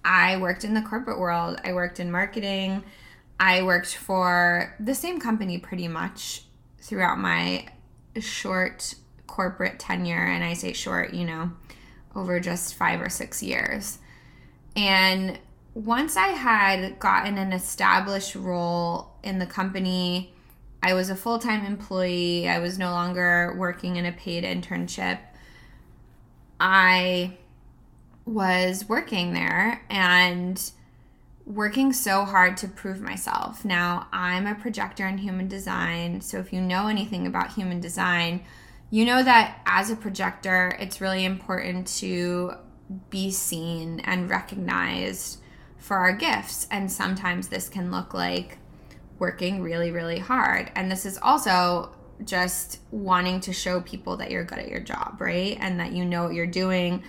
I 0.04 0.36
worked 0.36 0.64
in 0.64 0.74
the 0.74 0.82
corporate 0.82 1.18
world. 1.18 1.60
I 1.64 1.72
worked 1.72 2.00
in 2.00 2.10
marketing. 2.10 2.84
I 3.40 3.62
worked 3.62 3.94
for 3.94 4.74
the 4.80 4.94
same 4.94 5.20
company 5.20 5.58
pretty 5.58 5.88
much 5.88 6.44
throughout 6.80 7.18
my 7.18 7.66
short 8.20 8.94
corporate 9.26 9.78
tenure. 9.78 10.24
And 10.24 10.42
I 10.42 10.54
say 10.54 10.72
short, 10.72 11.12
you 11.12 11.24
know, 11.24 11.50
over 12.14 12.40
just 12.40 12.74
five 12.74 13.00
or 13.00 13.08
six 13.08 13.42
years. 13.42 13.98
And 14.74 15.38
once 15.74 16.16
I 16.16 16.28
had 16.28 16.98
gotten 16.98 17.38
an 17.38 17.52
established 17.52 18.34
role 18.34 19.10
in 19.22 19.38
the 19.38 19.46
company, 19.46 20.34
I 20.82 20.94
was 20.94 21.10
a 21.10 21.16
full 21.16 21.38
time 21.38 21.64
employee, 21.64 22.48
I 22.48 22.58
was 22.58 22.78
no 22.78 22.90
longer 22.90 23.54
working 23.56 23.96
in 23.96 24.06
a 24.06 24.12
paid 24.12 24.44
internship. 24.44 25.18
I 26.60 27.36
was 28.24 28.88
working 28.88 29.32
there 29.32 29.82
and 29.88 30.70
working 31.46 31.92
so 31.92 32.24
hard 32.24 32.56
to 32.58 32.68
prove 32.68 33.00
myself. 33.00 33.64
Now, 33.64 34.06
I'm 34.12 34.46
a 34.46 34.54
projector 34.54 35.06
in 35.06 35.18
human 35.18 35.48
design, 35.48 36.20
so 36.20 36.38
if 36.38 36.52
you 36.52 36.60
know 36.60 36.88
anything 36.88 37.26
about 37.26 37.54
human 37.54 37.80
design, 37.80 38.44
you 38.90 39.04
know 39.04 39.22
that 39.22 39.60
as 39.66 39.90
a 39.90 39.96
projector, 39.96 40.76
it's 40.78 41.00
really 41.00 41.24
important 41.24 41.86
to 41.98 42.52
be 43.10 43.30
seen 43.30 44.00
and 44.00 44.30
recognized 44.30 45.40
for 45.78 45.96
our 45.96 46.12
gifts. 46.12 46.66
And 46.70 46.90
sometimes 46.90 47.48
this 47.48 47.68
can 47.68 47.90
look 47.90 48.12
like 48.12 48.58
working 49.18 49.60
really, 49.60 49.90
really 49.90 50.18
hard. 50.18 50.70
And 50.74 50.90
this 50.90 51.06
is 51.06 51.18
also 51.18 51.90
just 52.24 52.80
wanting 52.90 53.40
to 53.40 53.52
show 53.52 53.80
people 53.80 54.16
that 54.16 54.30
you're 54.30 54.44
good 54.44 54.58
at 54.58 54.68
your 54.68 54.80
job, 54.80 55.16
right? 55.20 55.56
And 55.60 55.80
that 55.80 55.92
you 55.92 56.04
know 56.04 56.24
what 56.24 56.34
you're 56.34 56.46
doing 56.46 57.02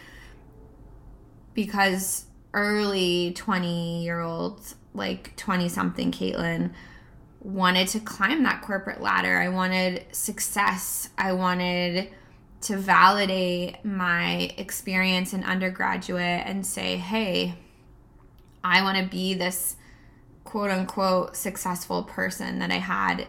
because 1.53 2.25
early 2.53 3.33
20 3.35 4.03
year 4.03 4.19
old, 4.19 4.61
like 4.93 5.35
20 5.35 5.69
something 5.69 6.11
Caitlan, 6.11 6.71
wanted 7.41 7.87
to 7.89 7.99
climb 7.99 8.43
that 8.43 8.61
corporate 8.61 9.01
ladder. 9.01 9.37
I 9.37 9.49
wanted 9.49 10.05
success. 10.11 11.09
I 11.17 11.33
wanted 11.33 12.09
to 12.61 12.77
validate 12.77 13.83
my 13.85 14.51
experience 14.57 15.33
in 15.33 15.43
undergraduate 15.43 16.43
and 16.45 16.65
say, 16.65 16.97
hey, 16.97 17.55
I 18.63 18.83
want 18.83 18.97
to 18.97 19.05
be 19.05 19.33
this 19.33 19.77
quote 20.49 20.71
unquote 20.71 21.35
successful 21.35 22.01
person 22.01 22.57
that 22.57 22.71
I 22.71 22.79
had 22.79 23.27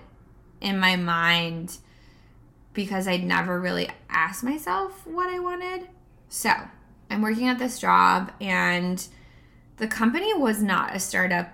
in 0.58 0.78
my 0.78 0.96
mind 0.96 1.76
because 2.72 3.06
I'd 3.06 3.24
never 3.24 3.60
really 3.60 3.90
asked 4.08 4.42
myself 4.42 5.06
what 5.06 5.28
I 5.28 5.38
wanted. 5.38 5.86
So, 6.30 6.50
I'm 7.10 7.20
working 7.20 7.46
at 7.46 7.58
this 7.58 7.78
job 7.78 8.32
and 8.40 9.06
the 9.76 9.86
company 9.86 10.32
was 10.32 10.62
not 10.62 10.96
a 10.96 10.98
startup, 10.98 11.50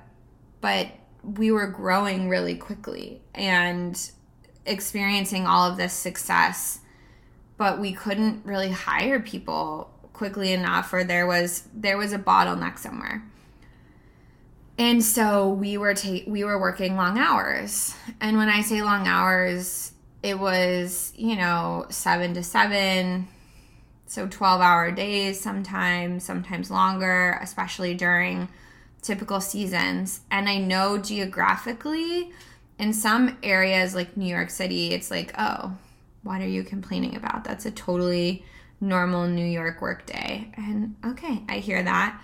but 0.61 0.87
we 1.25 1.51
were 1.51 1.67
growing 1.67 2.29
really 2.29 2.55
quickly 2.55 3.23
and 3.35 4.13
experiencing 4.67 5.49
all 5.49 5.69
of 5.69 5.79
this 5.79 5.95
success, 5.95 6.79
but 7.57 7.81
we 7.81 7.93
couldn't 7.93 8.47
really 8.47 8.71
hire 8.71 9.19
people 9.19 9.91
quickly 10.13 10.53
enough 10.53 10.93
or 10.93 11.03
there 11.03 11.27
was 11.27 11.65
there 11.75 11.99
was 11.99 12.13
a 12.13 12.21
bottleneck 12.21 12.79
somewhere. 12.79 13.25
And 14.79 15.03
so 15.03 15.49
we 15.49 15.79
were 15.79 15.95
ta- 15.95 16.25
we 16.27 16.45
were 16.45 16.61
working 16.61 16.97
long 16.97 17.19
hours. 17.19 17.95
And 18.21 18.37
when 18.37 18.49
I 18.49 18.61
say 18.61 18.83
long 18.83 19.07
hours, 19.09 19.93
it 20.23 20.39
was, 20.39 21.13
you 21.17 21.37
know, 21.37 21.87
7 21.89 22.35
to 22.35 22.43
7, 22.43 23.29
so 24.07 24.27
12 24.29 24.61
hour 24.61 24.91
days 24.93 25.41
sometimes, 25.41 26.25
sometimes 26.25 26.71
longer, 26.71 27.39
especially 27.43 27.95
during 27.95 28.49
typical 29.03 29.41
seasons. 29.41 30.21
And 30.31 30.49
I 30.49 30.59
know 30.59 30.99
geographically, 30.99 32.33
in 32.79 32.93
some 32.93 33.39
areas 33.43 33.95
like 33.95 34.17
New 34.17 34.27
York 34.27 34.51
City, 34.51 34.93
it's 34.93 35.11
like, 35.11 35.33
oh, 35.39 35.77
What 36.23 36.41
are 36.41 36.49
you 36.49 36.65
complaining 36.65 37.15
about? 37.17 37.45
That's 37.45 37.67
a 37.67 37.71
totally 37.71 38.45
normal 38.81 39.27
New 39.29 39.47
York 39.47 39.81
workday. 39.81 40.51
And 40.57 40.97
okay, 41.07 41.43
I 41.49 41.59
hear 41.59 41.83
that. 41.85 42.21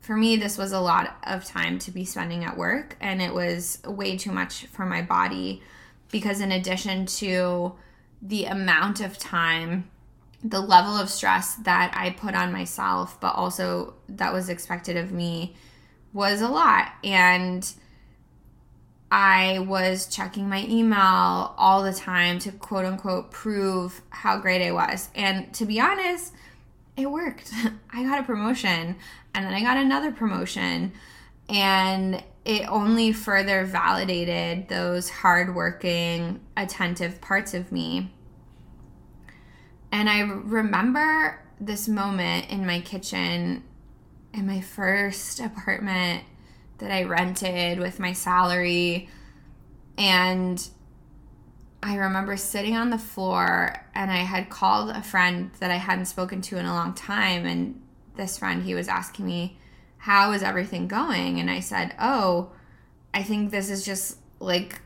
For 0.00 0.16
me, 0.16 0.36
this 0.36 0.56
was 0.56 0.72
a 0.72 0.80
lot 0.80 1.16
of 1.24 1.44
time 1.44 1.78
to 1.80 1.90
be 1.90 2.04
spending 2.04 2.42
at 2.44 2.56
work, 2.56 2.96
and 3.00 3.20
it 3.20 3.34
was 3.34 3.80
way 3.86 4.16
too 4.16 4.32
much 4.32 4.66
for 4.66 4.86
my 4.86 5.02
body 5.02 5.62
because, 6.10 6.40
in 6.40 6.50
addition 6.50 7.06
to 7.06 7.74
the 8.22 8.46
amount 8.46 9.00
of 9.00 9.18
time, 9.18 9.90
the 10.42 10.60
level 10.60 10.96
of 10.96 11.10
stress 11.10 11.54
that 11.56 11.92
I 11.94 12.10
put 12.10 12.34
on 12.34 12.50
myself, 12.50 13.20
but 13.20 13.34
also 13.34 13.94
that 14.08 14.32
was 14.32 14.48
expected 14.48 14.96
of 14.96 15.12
me, 15.12 15.54
was 16.12 16.40
a 16.40 16.48
lot. 16.48 16.92
And 17.04 17.70
I 19.12 19.58
was 19.60 20.06
checking 20.06 20.48
my 20.48 20.64
email 20.66 21.54
all 21.58 21.82
the 21.82 21.92
time 21.92 22.38
to 22.40 22.52
quote 22.52 22.84
unquote 22.84 23.30
prove 23.30 24.00
how 24.10 24.38
great 24.38 24.66
I 24.66 24.72
was. 24.72 25.10
And 25.14 25.52
to 25.54 25.66
be 25.66 25.78
honest, 25.78 26.32
it 27.02 27.10
worked. 27.10 27.52
I 27.92 28.04
got 28.04 28.20
a 28.20 28.22
promotion 28.22 28.96
and 29.34 29.46
then 29.46 29.52
I 29.52 29.62
got 29.62 29.76
another 29.76 30.12
promotion. 30.12 30.92
And 31.48 32.22
it 32.44 32.68
only 32.68 33.12
further 33.12 33.64
validated 33.64 34.68
those 34.68 35.10
hardworking, 35.10 36.40
attentive 36.56 37.20
parts 37.20 37.54
of 37.54 37.70
me. 37.72 38.12
And 39.92 40.08
I 40.08 40.20
remember 40.20 41.42
this 41.60 41.88
moment 41.88 42.48
in 42.50 42.64
my 42.64 42.80
kitchen 42.80 43.64
in 44.32 44.46
my 44.46 44.60
first 44.60 45.40
apartment 45.40 46.24
that 46.78 46.90
I 46.90 47.02
rented 47.02 47.78
with 47.78 47.98
my 47.98 48.12
salary. 48.12 49.08
And 49.98 50.66
I 51.82 51.96
remember 51.96 52.36
sitting 52.36 52.76
on 52.76 52.90
the 52.90 52.98
floor 52.98 53.74
and 53.94 54.10
I 54.10 54.18
had 54.18 54.50
called 54.50 54.90
a 54.90 55.02
friend 55.02 55.50
that 55.60 55.70
I 55.70 55.76
hadn't 55.76 56.06
spoken 56.06 56.42
to 56.42 56.58
in 56.58 56.66
a 56.66 56.74
long 56.74 56.92
time. 56.94 57.46
And 57.46 57.80
this 58.16 58.38
friend, 58.38 58.62
he 58.62 58.74
was 58.74 58.88
asking 58.88 59.26
me, 59.26 59.58
How 59.98 60.32
is 60.32 60.42
everything 60.42 60.88
going? 60.88 61.40
And 61.40 61.50
I 61.50 61.60
said, 61.60 61.94
Oh, 61.98 62.52
I 63.14 63.22
think 63.22 63.50
this 63.50 63.70
is 63.70 63.84
just 63.84 64.18
like 64.40 64.80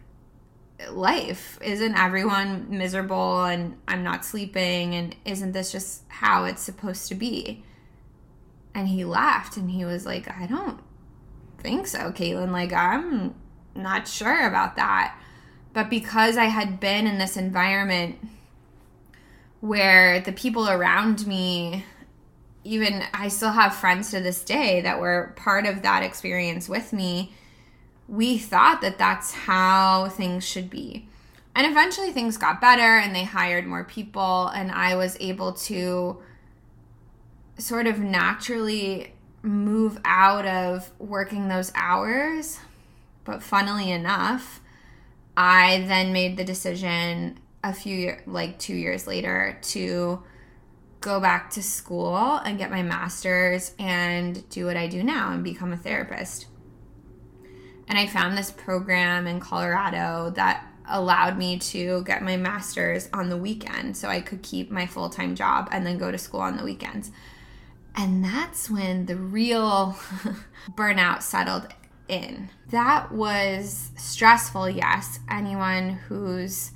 life. 0.90 1.58
Isn't 1.62 1.96
everyone 1.96 2.66
miserable 2.70 3.44
and 3.44 3.76
I'm 3.88 4.04
not 4.04 4.24
sleeping? 4.24 4.94
And 4.94 5.16
isn't 5.24 5.52
this 5.52 5.72
just 5.72 6.02
how 6.08 6.44
it's 6.44 6.62
supposed 6.62 7.08
to 7.08 7.14
be? 7.14 7.64
And 8.74 8.88
he 8.88 9.04
laughed 9.04 9.56
and 9.56 9.70
he 9.70 9.84
was 9.84 10.06
like, 10.06 10.28
I 10.28 10.46
don't 10.46 10.80
think 11.58 11.86
so, 11.86 12.12
Caitlan. 12.12 12.50
Like, 12.50 12.72
I'm 12.72 13.34
not 13.74 14.06
sure 14.08 14.46
about 14.46 14.76
that. 14.76 15.18
But 15.74 15.90
because 15.90 16.38
I 16.38 16.46
had 16.46 16.80
been 16.80 17.06
in 17.06 17.18
this 17.18 17.36
environment 17.36 18.16
where 19.60 20.20
the 20.20 20.32
people 20.32 20.68
around 20.68 21.26
me, 21.26 21.84
even 22.62 23.02
I 23.12 23.28
still 23.28 23.50
have 23.50 23.74
friends 23.74 24.10
to 24.12 24.20
this 24.20 24.44
day 24.44 24.80
that 24.82 25.00
were 25.00 25.34
part 25.36 25.66
of 25.66 25.82
that 25.82 26.04
experience 26.04 26.68
with 26.68 26.92
me, 26.92 27.32
we 28.06 28.38
thought 28.38 28.82
that 28.82 28.98
that's 28.98 29.32
how 29.32 30.08
things 30.10 30.46
should 30.46 30.70
be. 30.70 31.08
And 31.56 31.66
eventually 31.66 32.12
things 32.12 32.36
got 32.36 32.60
better 32.60 32.98
and 32.98 33.14
they 33.14 33.24
hired 33.24 33.66
more 33.66 33.84
people, 33.84 34.48
and 34.48 34.70
I 34.70 34.94
was 34.94 35.16
able 35.18 35.52
to 35.52 36.22
sort 37.58 37.86
of 37.86 37.98
naturally 37.98 39.12
move 39.42 39.98
out 40.04 40.46
of 40.46 40.90
working 41.00 41.48
those 41.48 41.72
hours. 41.74 42.60
But 43.24 43.42
funnily 43.42 43.90
enough, 43.90 44.60
I 45.36 45.84
then 45.88 46.12
made 46.12 46.36
the 46.36 46.44
decision 46.44 47.38
a 47.62 47.72
few 47.72 48.16
like 48.26 48.58
2 48.58 48.74
years 48.74 49.06
later 49.06 49.58
to 49.62 50.22
go 51.00 51.20
back 51.20 51.50
to 51.50 51.62
school 51.62 52.16
and 52.16 52.58
get 52.58 52.70
my 52.70 52.82
masters 52.82 53.72
and 53.78 54.48
do 54.48 54.66
what 54.66 54.76
I 54.76 54.86
do 54.86 55.02
now 55.02 55.32
and 55.32 55.44
become 55.44 55.72
a 55.72 55.76
therapist. 55.76 56.46
And 57.88 57.98
I 57.98 58.06
found 58.06 58.36
this 58.36 58.50
program 58.50 59.26
in 59.26 59.40
Colorado 59.40 60.32
that 60.36 60.66
allowed 60.86 61.36
me 61.36 61.58
to 61.58 62.02
get 62.04 62.22
my 62.22 62.36
master's 62.36 63.08
on 63.12 63.28
the 63.28 63.36
weekend 63.36 63.96
so 63.96 64.08
I 64.08 64.20
could 64.20 64.42
keep 64.42 64.70
my 64.70 64.86
full 64.86 65.10
time 65.10 65.34
job 65.34 65.68
and 65.72 65.86
then 65.86 65.98
go 65.98 66.10
to 66.10 66.18
school 66.18 66.40
on 66.40 66.56
the 66.56 66.64
weekends. 66.64 67.10
And 67.96 68.24
that's 68.24 68.70
when 68.70 69.06
the 69.06 69.16
real 69.16 69.96
burnout 70.70 71.22
settled 71.22 71.68
in. 72.08 72.50
That 72.70 73.12
was 73.12 73.90
stressful, 73.96 74.70
yes. 74.70 75.18
Anyone 75.30 75.90
who's 75.90 76.72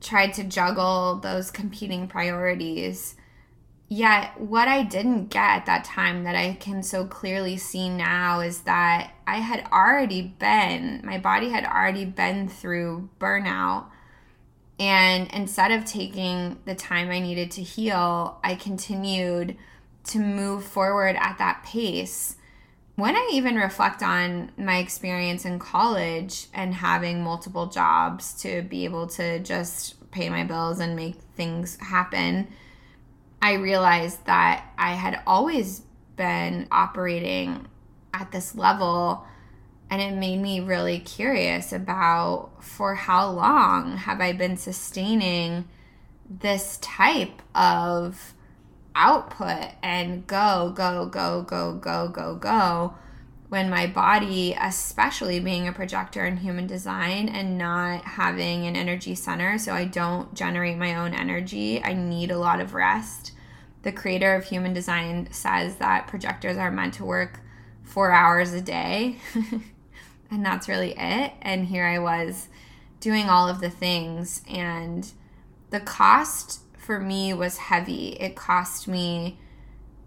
tried 0.00 0.34
to 0.34 0.44
juggle 0.44 1.16
those 1.16 1.50
competing 1.50 2.08
priorities. 2.08 3.16
Yet, 3.88 4.40
what 4.40 4.66
I 4.66 4.82
didn't 4.82 5.26
get 5.28 5.44
at 5.44 5.66
that 5.66 5.84
time 5.84 6.24
that 6.24 6.34
I 6.34 6.54
can 6.54 6.82
so 6.82 7.06
clearly 7.06 7.56
see 7.56 7.88
now 7.88 8.40
is 8.40 8.60
that 8.62 9.12
I 9.26 9.36
had 9.38 9.66
already 9.72 10.22
been, 10.22 11.00
my 11.04 11.18
body 11.18 11.50
had 11.50 11.64
already 11.64 12.04
been 12.04 12.48
through 12.48 13.08
burnout. 13.20 13.86
And 14.80 15.30
instead 15.32 15.70
of 15.70 15.84
taking 15.84 16.58
the 16.64 16.74
time 16.74 17.10
I 17.10 17.20
needed 17.20 17.50
to 17.52 17.62
heal, 17.62 18.40
I 18.42 18.56
continued 18.56 19.56
to 20.04 20.18
move 20.18 20.64
forward 20.64 21.16
at 21.16 21.38
that 21.38 21.62
pace. 21.64 22.36
When 22.96 23.16
I 23.16 23.30
even 23.32 23.56
reflect 23.56 24.02
on 24.04 24.52
my 24.56 24.78
experience 24.78 25.44
in 25.44 25.58
college 25.58 26.46
and 26.54 26.72
having 26.72 27.24
multiple 27.24 27.66
jobs 27.66 28.34
to 28.42 28.62
be 28.62 28.84
able 28.84 29.08
to 29.08 29.40
just 29.40 30.10
pay 30.12 30.28
my 30.30 30.44
bills 30.44 30.78
and 30.78 30.94
make 30.94 31.16
things 31.34 31.76
happen, 31.80 32.48
I 33.42 33.54
realized 33.54 34.24
that 34.26 34.72
I 34.78 34.92
had 34.92 35.20
always 35.26 35.82
been 36.16 36.68
operating 36.70 37.66
at 38.12 38.30
this 38.30 38.54
level 38.54 39.26
and 39.90 40.00
it 40.00 40.14
made 40.14 40.40
me 40.40 40.60
really 40.60 41.00
curious 41.00 41.72
about 41.72 42.62
for 42.62 42.94
how 42.94 43.28
long 43.28 43.96
have 43.96 44.20
I 44.20 44.32
been 44.32 44.56
sustaining 44.56 45.68
this 46.28 46.78
type 46.80 47.42
of 47.54 48.33
output 48.94 49.70
and 49.82 50.26
go, 50.26 50.72
go, 50.74 51.06
go, 51.06 51.42
go, 51.42 51.74
go, 51.74 52.08
go, 52.08 52.34
go. 52.36 52.94
When 53.48 53.70
my 53.70 53.86
body, 53.86 54.56
especially 54.58 55.38
being 55.38 55.68
a 55.68 55.72
projector 55.72 56.24
in 56.24 56.38
human 56.38 56.66
design 56.66 57.28
and 57.28 57.58
not 57.58 58.04
having 58.04 58.66
an 58.66 58.74
energy 58.74 59.14
center, 59.14 59.58
so 59.58 59.72
I 59.72 59.84
don't 59.84 60.34
generate 60.34 60.76
my 60.76 60.96
own 60.96 61.14
energy, 61.14 61.82
I 61.82 61.92
need 61.92 62.30
a 62.30 62.38
lot 62.38 62.60
of 62.60 62.74
rest. 62.74 63.32
The 63.82 63.92
creator 63.92 64.34
of 64.34 64.44
human 64.44 64.72
design 64.72 65.28
says 65.30 65.76
that 65.76 66.08
projectors 66.08 66.56
are 66.56 66.70
meant 66.70 66.94
to 66.94 67.04
work 67.04 67.40
four 67.82 68.10
hours 68.10 68.52
a 68.52 68.62
day, 68.62 69.18
and 70.30 70.44
that's 70.44 70.68
really 70.68 70.94
it. 70.96 71.32
And 71.42 71.66
here 71.66 71.84
I 71.84 71.98
was 71.98 72.48
doing 72.98 73.28
all 73.28 73.48
of 73.48 73.60
the 73.60 73.70
things, 73.70 74.42
and 74.48 75.12
the 75.70 75.80
cost 75.80 76.60
for 76.84 77.00
me 77.00 77.32
was 77.32 77.56
heavy. 77.56 78.10
It 78.20 78.36
cost 78.36 78.86
me 78.86 79.38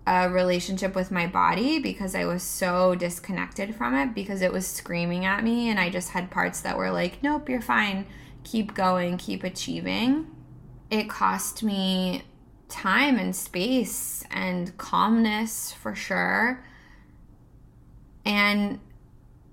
a 0.05 0.29
relationship 0.29 0.95
with 0.95 1.11
my 1.11 1.27
body 1.27 1.79
because 1.79 2.15
I 2.15 2.25
was 2.25 2.41
so 2.41 2.95
disconnected 2.95 3.75
from 3.75 3.93
it 3.93 4.13
because 4.13 4.41
it 4.41 4.53
was 4.53 4.65
screaming 4.65 5.25
at 5.25 5.43
me 5.43 5.69
and 5.69 5.79
I 5.79 5.89
just 5.89 6.11
had 6.11 6.31
parts 6.31 6.61
that 6.61 6.77
were 6.77 6.91
like, 6.91 7.21
"Nope, 7.21 7.49
you're 7.49 7.61
fine. 7.61 8.05
Keep 8.43 8.73
going, 8.73 9.17
keep 9.17 9.43
achieving." 9.43 10.27
It 10.89 11.09
cost 11.09 11.61
me 11.61 12.23
time 12.69 13.17
and 13.17 13.35
space 13.35 14.23
and 14.31 14.77
calmness 14.77 15.73
for 15.73 15.93
sure. 15.95 16.63
And 18.25 18.79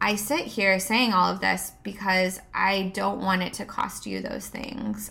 I 0.00 0.16
sit 0.16 0.46
here 0.46 0.78
saying 0.78 1.12
all 1.12 1.32
of 1.32 1.40
this 1.40 1.72
because 1.82 2.40
I 2.52 2.92
don't 2.94 3.20
want 3.20 3.42
it 3.42 3.54
to 3.54 3.64
cost 3.64 4.06
you 4.06 4.20
those 4.20 4.48
things. 4.48 5.10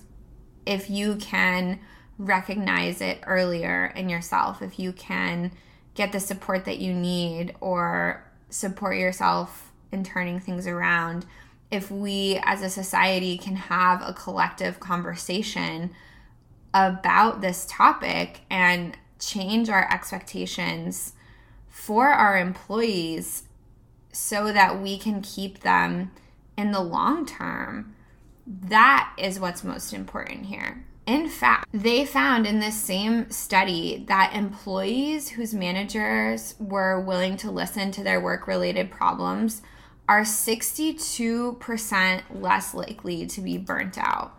If 0.66 0.90
you 0.90 1.16
can 1.16 1.80
recognize 2.18 3.02
it 3.02 3.20
earlier 3.26 3.92
in 3.96 4.10
yourself, 4.10 4.62
if 4.62 4.80
you 4.80 4.92
can 4.92 5.52
get 5.96 6.12
the 6.12 6.20
support 6.20 6.66
that 6.66 6.80
you 6.80 6.94
need 6.94 7.56
or 7.60 8.24
support 8.50 8.98
yourself 8.98 9.72
in 9.92 10.04
turning 10.04 10.40
things 10.40 10.68
around, 10.68 11.26
if 11.72 11.90
we 11.90 12.40
as 12.44 12.62
a 12.62 12.70
society 12.70 13.38
can 13.38 13.56
have 13.56 14.02
a 14.02 14.14
collective 14.14 14.80
conversation 14.80 15.92
about 16.74 17.42
this 17.42 17.66
topic 17.70 18.42
and 18.50 18.98
change 19.20 19.70
our 19.70 19.92
expectations 19.92 21.14
for 21.68 22.10
our 22.10 22.38
employees 22.38 23.44
so 24.12 24.52
that 24.54 24.80
we 24.80 24.98
can 24.98 25.22
keep 25.22 25.60
them 25.60 26.12
in 26.58 26.72
the 26.72 26.80
long 26.80 27.26
term, 27.26 27.96
that 28.46 29.12
is 29.18 29.40
what's 29.40 29.64
most 29.64 29.94
important 29.94 30.46
here. 30.46 30.86
In 31.06 31.28
fact, 31.28 31.68
they 31.74 32.06
found 32.06 32.48
in 32.48 32.60
this 32.60 32.82
same 32.82 33.30
study 33.30 34.06
that 34.08 34.36
employees 34.36 35.30
whose 35.30 35.54
managers 35.54 36.56
were 36.60 37.00
willing 37.00 37.36
to 37.38 37.52
listen 37.52 37.92
to 37.92 38.04
their 38.04 38.22
work 38.22 38.48
related 38.48 38.90
problems 38.90 39.62
are 40.08 40.22
62% 40.22 42.22
less 42.32 42.74
likely 42.74 43.26
to 43.26 43.42
be 43.42 43.58
burnt 43.58 43.98
out. 43.98 44.38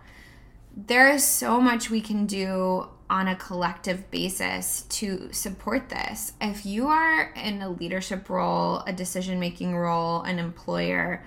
there 0.76 1.08
is 1.08 1.24
so 1.24 1.60
much 1.60 1.88
we 1.88 2.00
can 2.00 2.26
do 2.26 2.88
on 3.08 3.28
a 3.28 3.36
collective 3.36 4.10
basis 4.10 4.82
to 4.88 5.32
support 5.32 5.88
this. 5.88 6.32
If 6.40 6.66
you 6.66 6.88
are 6.88 7.32
in 7.34 7.62
a 7.62 7.70
leadership 7.70 8.28
role, 8.28 8.80
a 8.80 8.92
decision 8.92 9.38
making 9.38 9.76
role, 9.76 10.22
an 10.22 10.38
employer, 10.38 11.22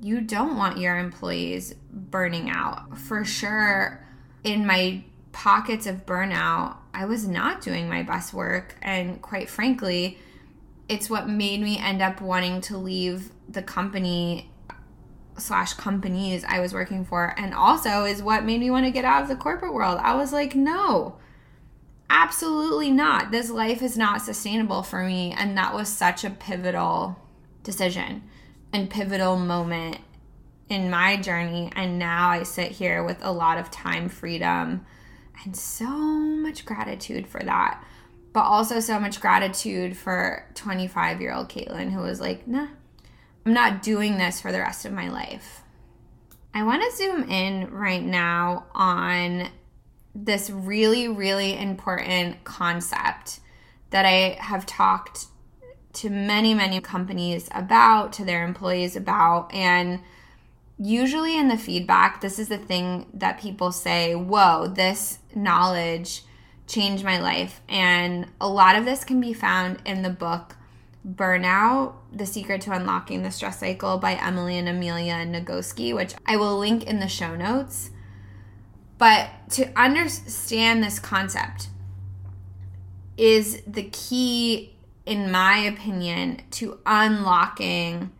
you 0.00 0.20
don't 0.20 0.56
want 0.56 0.78
your 0.78 0.98
employees 0.98 1.74
burning 1.90 2.50
out. 2.50 2.98
For 2.98 3.24
sure, 3.24 4.06
in 4.44 4.66
my 4.66 5.04
pockets 5.32 5.86
of 5.86 6.06
burnout, 6.06 6.76
I 6.92 7.04
was 7.04 7.26
not 7.26 7.60
doing 7.60 7.88
my 7.88 8.02
best 8.02 8.34
work. 8.34 8.74
And 8.82 9.20
quite 9.22 9.48
frankly, 9.48 10.18
it's 10.88 11.08
what 11.08 11.28
made 11.28 11.60
me 11.60 11.78
end 11.78 12.02
up 12.02 12.20
wanting 12.20 12.60
to 12.62 12.76
leave 12.76 13.30
the 13.48 13.62
company 13.62 14.50
slash 15.38 15.72
companies 15.74 16.44
I 16.46 16.60
was 16.60 16.74
working 16.74 17.04
for, 17.04 17.34
and 17.38 17.54
also 17.54 18.04
is 18.04 18.22
what 18.22 18.44
made 18.44 18.60
me 18.60 18.70
want 18.70 18.84
to 18.84 18.90
get 18.90 19.04
out 19.04 19.22
of 19.22 19.28
the 19.28 19.36
corporate 19.36 19.72
world. 19.72 19.98
I 20.02 20.14
was 20.14 20.32
like, 20.32 20.54
no, 20.54 21.16
absolutely 22.10 22.90
not. 22.90 23.30
This 23.30 23.50
life 23.50 23.82
is 23.82 23.96
not 23.96 24.20
sustainable 24.20 24.82
for 24.82 25.04
me. 25.04 25.32
And 25.36 25.56
that 25.56 25.74
was 25.74 25.88
such 25.88 26.24
a 26.24 26.30
pivotal 26.30 27.16
decision 27.62 28.22
and 28.72 28.90
pivotal 28.90 29.36
moment 29.36 29.98
in 30.70 30.88
my 30.88 31.16
journey. 31.16 31.70
And 31.76 31.98
now 31.98 32.30
I 32.30 32.44
sit 32.44 32.72
here 32.72 33.04
with 33.04 33.18
a 33.20 33.32
lot 33.32 33.58
of 33.58 33.70
time 33.70 34.08
freedom 34.08 34.86
and 35.44 35.56
so 35.56 35.88
much 35.88 36.64
gratitude 36.64 37.26
for 37.26 37.40
that. 37.40 37.84
But 38.32 38.42
also 38.42 38.78
so 38.78 38.98
much 39.00 39.20
gratitude 39.20 39.96
for 39.96 40.46
25 40.54 41.20
year 41.20 41.34
old 41.34 41.48
Caitlan 41.48 41.92
who 41.92 42.00
was 42.00 42.20
like, 42.20 42.46
nah, 42.46 42.68
I'm 43.44 43.52
not 43.52 43.82
doing 43.82 44.16
this 44.16 44.40
for 44.40 44.52
the 44.52 44.60
rest 44.60 44.86
of 44.86 44.92
my 44.92 45.08
life. 45.08 45.62
I 46.54 46.62
want 46.62 46.82
to 46.82 46.96
zoom 46.96 47.24
in 47.24 47.70
right 47.70 48.02
now 48.02 48.66
on 48.72 49.48
this 50.14 50.50
really, 50.50 51.08
really 51.08 51.56
important 51.56 52.44
concept 52.44 53.40
that 53.90 54.04
I 54.04 54.36
have 54.40 54.66
talked 54.66 55.26
to 55.92 56.10
many, 56.10 56.54
many 56.54 56.80
companies 56.80 57.48
about, 57.52 58.12
to 58.14 58.24
their 58.24 58.44
employees 58.44 58.94
about. 58.94 59.52
And 59.52 60.00
usually 60.80 61.36
in 61.36 61.48
the 61.48 61.58
feedback, 61.58 62.20
this 62.20 62.38
is 62.38 62.48
the 62.48 62.58
thing 62.58 63.06
that 63.12 63.38
people 63.38 63.70
say, 63.70 64.14
Whoa, 64.14 64.66
this 64.66 65.18
knowledge 65.34 66.22
changed 66.66 67.04
my 67.04 67.20
life. 67.20 67.60
And 67.68 68.26
a 68.40 68.48
lot 68.48 68.76
of 68.76 68.84
this 68.84 69.04
can 69.04 69.20
be 69.20 69.34
found 69.34 69.78
in 69.84 70.02
the 70.02 70.10
book 70.10 70.56
Burnout 71.06 71.94
The 72.12 72.26
Secret 72.26 72.62
to 72.62 72.72
Unlocking 72.72 73.22
the 73.22 73.30
Stress 73.30 73.60
Cycle 73.60 73.98
by 73.98 74.14
Emily 74.14 74.56
and 74.56 74.68
Amelia 74.68 75.14
Nagoski, 75.26 75.94
which 75.94 76.14
I 76.26 76.36
will 76.36 76.58
link 76.58 76.84
in 76.84 76.98
the 76.98 77.08
show 77.08 77.36
notes. 77.36 77.90
But 78.96 79.30
to 79.50 79.70
understand 79.78 80.82
this 80.82 80.98
concept 80.98 81.68
is 83.16 83.62
the 83.66 83.84
key, 83.84 84.76
in 85.04 85.30
my 85.30 85.58
opinion, 85.58 86.42
to 86.52 86.78
unlocking 86.86 88.12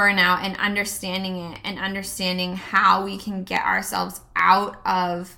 burnout 0.00 0.42
and 0.42 0.56
understanding 0.56 1.36
it 1.36 1.60
and 1.64 1.78
understanding 1.78 2.56
how 2.56 3.04
we 3.04 3.18
can 3.18 3.44
get 3.44 3.64
ourselves 3.64 4.20
out 4.34 4.76
of 4.86 5.36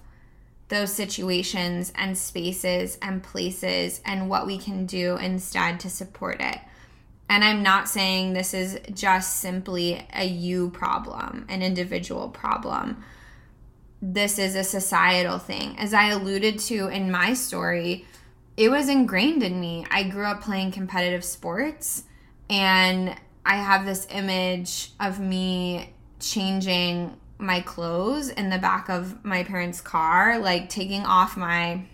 those 0.68 0.92
situations 0.92 1.92
and 1.96 2.16
spaces 2.16 2.96
and 3.02 3.22
places 3.22 4.00
and 4.04 4.28
what 4.30 4.46
we 4.46 4.56
can 4.56 4.86
do 4.86 5.16
instead 5.16 5.80
to 5.80 5.90
support 5.90 6.40
it. 6.40 6.58
And 7.28 7.42
I'm 7.42 7.62
not 7.62 7.88
saying 7.88 8.32
this 8.32 8.54
is 8.54 8.78
just 8.92 9.40
simply 9.40 10.06
a 10.14 10.24
you 10.24 10.70
problem, 10.70 11.46
an 11.48 11.62
individual 11.62 12.28
problem 12.28 13.02
this 14.02 14.40
is 14.40 14.56
a 14.56 14.64
societal 14.64 15.38
thing. 15.38 15.78
As 15.78 15.94
I 15.94 16.08
alluded 16.08 16.58
to 16.60 16.88
in 16.88 17.10
my 17.10 17.34
story, 17.34 18.04
it 18.56 18.68
was 18.68 18.88
ingrained 18.88 19.44
in 19.44 19.60
me. 19.60 19.86
I 19.92 20.02
grew 20.02 20.24
up 20.24 20.42
playing 20.42 20.72
competitive 20.72 21.24
sports 21.24 22.02
and 22.50 23.14
I 23.44 23.56
have 23.56 23.84
this 23.84 24.06
image 24.10 24.92
of 25.00 25.20
me 25.20 25.92
changing 26.20 27.16
my 27.38 27.60
clothes 27.60 28.28
in 28.28 28.50
the 28.50 28.58
back 28.58 28.88
of 28.88 29.24
my 29.24 29.42
parents' 29.42 29.80
car, 29.80 30.38
like 30.38 30.68
taking 30.68 31.02
off 31.02 31.36
my 31.36 31.84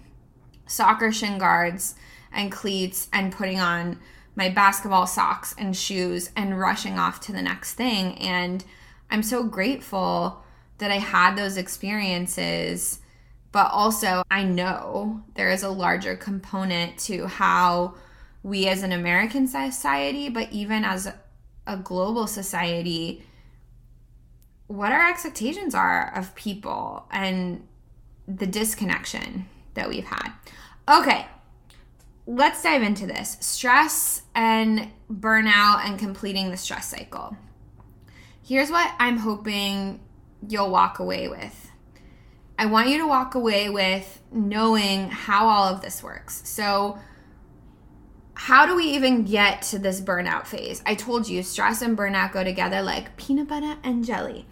soccer 0.66 1.11
shin 1.11 1.38
guards 1.38 1.94
and 2.32 2.52
cleats 2.52 3.08
and 3.12 3.32
putting 3.32 3.58
on 3.58 3.98
my 4.37 4.50
basketball 4.50 5.06
socks 5.06 5.54
and 5.58 5.76
shoes 5.76 6.30
and 6.37 6.61
rushing 6.61 6.98
off 6.98 7.20
to 7.20 7.32
the 7.32 7.42
next 7.42 7.74
thing. 7.74 8.16
And 8.18 8.64
I'm 9.11 9.22
so 9.22 9.42
grateful 9.42 10.44
that 10.78 10.90
I 10.90 10.98
had 10.98 11.34
those 11.34 11.56
experiences, 11.56 13.00
but 13.50 13.70
also 13.72 14.22
I 14.30 14.44
know 14.44 15.22
there 15.34 15.50
is 15.50 15.62
a 15.62 15.70
larger 15.70 16.14
component 16.14 16.98
to 17.00 17.26
how 17.26 17.94
we 18.42 18.68
as 18.68 18.82
an 18.82 18.92
American 18.92 19.48
society, 19.48 20.28
but 20.28 20.52
even 20.52 20.84
as 20.84 21.11
a 21.68 21.76
global 21.76 22.26
society, 22.26 23.22
what 24.66 24.90
our 24.90 25.09
expectations 25.09 25.74
are 25.74 26.12
of 26.16 26.35
people 26.35 27.07
and 27.12 27.64
the 28.26 28.46
disconnection 28.46 29.46
that 29.74 29.88
we've 29.88 30.04
had. 30.04 30.33
Okay, 30.88 31.26
let's 32.26 32.62
dive 32.62 32.83
into 32.83 33.07
this 33.07 33.37
stress 33.40 34.22
and 34.35 34.90
burnout 35.12 35.85
and 35.85 35.98
completing 35.98 36.50
the 36.50 36.57
stress 36.57 36.88
cycle. 36.88 37.37
Here's 38.42 38.70
what 38.70 38.92
I'm 38.98 39.18
hoping 39.18 40.00
you'll 40.46 40.70
walk 40.70 40.98
away 40.98 41.28
with. 41.28 41.70
I 42.59 42.66
want 42.66 42.88
you 42.88 42.98
to 42.98 43.07
walk 43.07 43.35
away 43.35 43.68
with 43.68 44.20
knowing 44.33 45.11
how 45.11 45.48
all 45.48 45.64
of 45.64 45.81
this 45.81 46.02
works. 46.02 46.42
So, 46.48 46.98
how 48.38 48.66
do 48.66 48.77
we 48.77 48.85
even 48.85 49.24
get 49.24 49.62
to 49.62 49.81
this 49.81 50.01
burnout 50.01 50.46
phase? 50.46 50.81
I 50.87 50.94
told 50.94 51.29
you 51.29 51.42
stress 51.42 51.83
and 51.83 51.98
burnout 51.98 52.31
go 52.31 52.44
together 52.44 52.81
like 52.83 53.16
peanut 53.16 53.48
butter 53.48 53.77
and 53.83 54.05
jelly. 54.05 54.46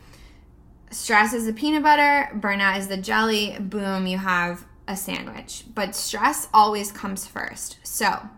Stress 0.91 1.33
is 1.33 1.47
the 1.47 1.53
peanut 1.53 1.85
butter, 1.85 2.29
burnout 2.35 2.79
is 2.79 2.89
the 2.89 2.97
jelly. 2.97 3.57
Boom, 3.61 4.09
you 4.09 4.19
have 4.19 4.67
a 4.89 4.97
sandwich. 4.97 5.67
But 5.73 5.95
stress 5.95 6.49
always 6.53 6.91
comes 6.91 7.29
first. 7.29 7.79
So, 7.85 8.29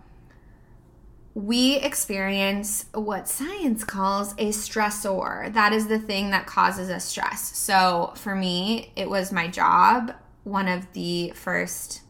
we 1.33 1.77
experience 1.77 2.85
what 2.93 3.27
science 3.27 3.85
calls 3.85 4.33
a 4.33 4.51
stressor. 4.51 5.51
That 5.55 5.73
is 5.73 5.87
the 5.87 5.99
thing 5.99 6.31
that 6.31 6.47
causes 6.47 6.91
us 6.91 7.07
stress. 7.07 7.57
So 7.57 8.13
for 8.17 8.35
me, 8.35 8.93
it 8.97 9.09
was 9.09 9.33
my 9.33 9.49
job. 9.49 10.13
One 10.45 10.69
of 10.69 10.93
the 10.93 11.33
first 11.35 12.03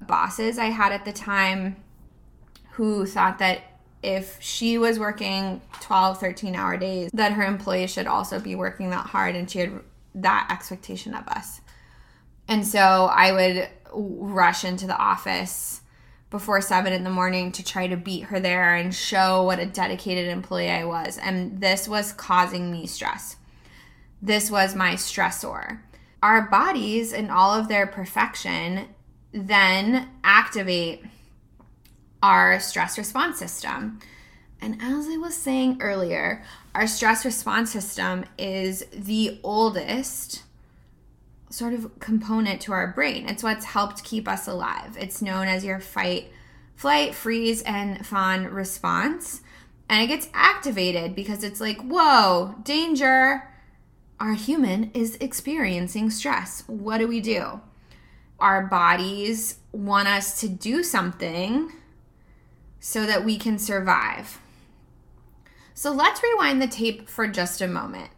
bosses 0.00 0.58
I 0.58 0.66
had 0.66 0.92
at 0.92 1.04
the 1.04 1.12
time 1.12 1.76
who 2.80 3.04
thought 3.04 3.40
that 3.40 3.60
if 4.02 4.38
she 4.40 4.78
was 4.78 4.98
working 4.98 5.60
12, 5.82 6.18
13 6.18 6.54
hour 6.54 6.78
days, 6.78 7.10
that 7.12 7.32
her 7.32 7.44
employees 7.44 7.92
should 7.92 8.06
also 8.06 8.40
be 8.40 8.54
working 8.54 8.88
that 8.88 9.04
hard 9.04 9.36
and 9.36 9.50
she 9.50 9.58
had 9.58 9.80
that 10.14 10.48
expectation 10.50 11.12
of 11.12 11.28
us. 11.28 11.60
And 12.48 12.66
so 12.66 12.78
I 12.78 13.32
would 13.32 13.68
rush 13.92 14.64
into 14.64 14.86
the 14.86 14.96
office 14.96 15.82
before 16.30 16.62
seven 16.62 16.94
in 16.94 17.04
the 17.04 17.10
morning 17.10 17.52
to 17.52 17.62
try 17.62 17.86
to 17.86 17.98
beat 17.98 18.22
her 18.22 18.40
there 18.40 18.74
and 18.74 18.94
show 18.94 19.42
what 19.42 19.58
a 19.58 19.66
dedicated 19.66 20.28
employee 20.28 20.70
I 20.70 20.86
was. 20.86 21.18
And 21.18 21.60
this 21.60 21.86
was 21.86 22.14
causing 22.14 22.72
me 22.72 22.86
stress. 22.86 23.36
This 24.22 24.50
was 24.50 24.74
my 24.74 24.94
stressor. 24.94 25.80
Our 26.22 26.48
bodies, 26.48 27.12
in 27.12 27.28
all 27.28 27.52
of 27.52 27.68
their 27.68 27.86
perfection, 27.86 28.88
then 29.32 30.08
activate 30.24 31.04
our 32.22 32.60
stress 32.60 32.98
response 32.98 33.38
system. 33.38 33.98
And 34.60 34.78
as 34.80 35.08
I 35.08 35.16
was 35.16 35.34
saying 35.34 35.78
earlier, 35.80 36.42
our 36.74 36.86
stress 36.86 37.24
response 37.24 37.72
system 37.72 38.24
is 38.38 38.84
the 38.92 39.38
oldest 39.42 40.42
sort 41.48 41.72
of 41.72 41.98
component 41.98 42.60
to 42.62 42.72
our 42.72 42.88
brain. 42.88 43.28
It's 43.28 43.42
what's 43.42 43.64
helped 43.64 44.04
keep 44.04 44.28
us 44.28 44.46
alive. 44.46 44.96
It's 44.98 45.22
known 45.22 45.48
as 45.48 45.64
your 45.64 45.80
fight, 45.80 46.30
flight, 46.76 47.14
freeze, 47.14 47.62
and 47.62 48.06
fawn 48.06 48.44
response. 48.46 49.40
And 49.88 50.02
it 50.02 50.06
gets 50.06 50.28
activated 50.32 51.16
because 51.16 51.42
it's 51.42 51.60
like, 51.60 51.80
whoa, 51.80 52.54
danger. 52.62 53.48
Our 54.20 54.34
human 54.34 54.90
is 54.92 55.16
experiencing 55.16 56.10
stress. 56.10 56.62
What 56.66 56.98
do 56.98 57.08
we 57.08 57.20
do? 57.20 57.60
Our 58.38 58.66
bodies 58.66 59.56
want 59.72 60.06
us 60.06 60.40
to 60.40 60.48
do 60.48 60.82
something 60.82 61.72
so 62.80 63.06
that 63.06 63.24
we 63.24 63.36
can 63.36 63.58
survive. 63.58 64.40
So 65.74 65.92
let's 65.92 66.22
rewind 66.22 66.60
the 66.60 66.66
tape 66.66 67.08
for 67.08 67.28
just 67.28 67.60
a 67.60 67.68
moment 67.68 68.10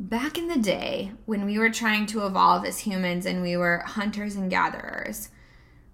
back 0.00 0.38
in 0.38 0.48
the 0.48 0.58
day 0.58 1.12
when 1.26 1.44
we 1.44 1.58
were 1.58 1.70
trying 1.70 2.06
to 2.06 2.24
evolve 2.24 2.64
as 2.64 2.78
humans 2.78 3.26
and 3.26 3.42
we 3.42 3.56
were 3.56 3.84
hunters 3.86 4.34
and 4.34 4.50
gatherers, 4.50 5.28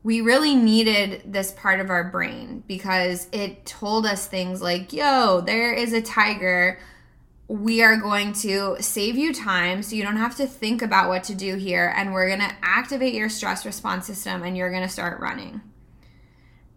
we 0.04 0.20
really 0.20 0.54
needed 0.54 1.22
this 1.26 1.50
part 1.50 1.80
of 1.80 1.90
our 1.90 2.04
brain 2.04 2.62
because 2.68 3.26
it 3.32 3.66
told 3.66 4.06
us 4.06 4.28
things 4.28 4.62
like, 4.62 4.92
yo, 4.92 5.40
there 5.40 5.74
is 5.74 5.92
a 5.92 6.00
tiger 6.00 6.78
we 7.48 7.82
are 7.82 7.96
going 7.96 8.32
to 8.32 8.76
save 8.80 9.16
you 9.16 9.32
time 9.32 9.82
so 9.82 9.94
you 9.94 10.02
don't 10.02 10.16
have 10.16 10.36
to 10.36 10.46
think 10.46 10.82
about 10.82 11.08
what 11.08 11.22
to 11.24 11.34
do 11.34 11.56
here. 11.56 11.92
And 11.96 12.12
we're 12.12 12.26
going 12.26 12.40
to 12.40 12.54
activate 12.62 13.14
your 13.14 13.28
stress 13.28 13.64
response 13.64 14.06
system 14.06 14.42
and 14.42 14.56
you're 14.56 14.70
going 14.70 14.82
to 14.82 14.88
start 14.88 15.20
running. 15.20 15.60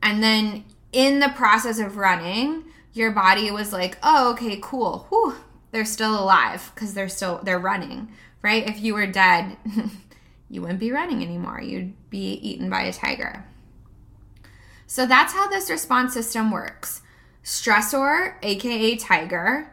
And 0.01 0.23
then 0.23 0.65
in 0.91 1.19
the 1.19 1.29
process 1.29 1.79
of 1.79 1.97
running, 1.97 2.65
your 2.93 3.11
body 3.11 3.51
was 3.51 3.71
like, 3.71 3.97
oh, 4.03 4.31
okay, 4.33 4.59
cool. 4.61 5.05
Whew, 5.09 5.35
they're 5.71 5.85
still 5.85 6.19
alive 6.19 6.71
because 6.73 6.93
they're 6.93 7.09
still, 7.09 7.39
they're 7.43 7.59
running, 7.59 8.09
right? 8.41 8.67
If 8.67 8.81
you 8.81 8.93
were 8.93 9.07
dead, 9.07 9.57
you 10.49 10.61
wouldn't 10.61 10.79
be 10.79 10.91
running 10.91 11.21
anymore. 11.21 11.61
You'd 11.61 11.93
be 12.09 12.33
eaten 12.33 12.69
by 12.69 12.81
a 12.81 12.93
tiger. 12.93 13.45
So 14.87 15.05
that's 15.05 15.33
how 15.33 15.47
this 15.47 15.69
response 15.69 16.13
system 16.13 16.49
works. 16.49 17.01
Stressor, 17.43 18.33
aka 18.41 18.95
tiger, 18.95 19.71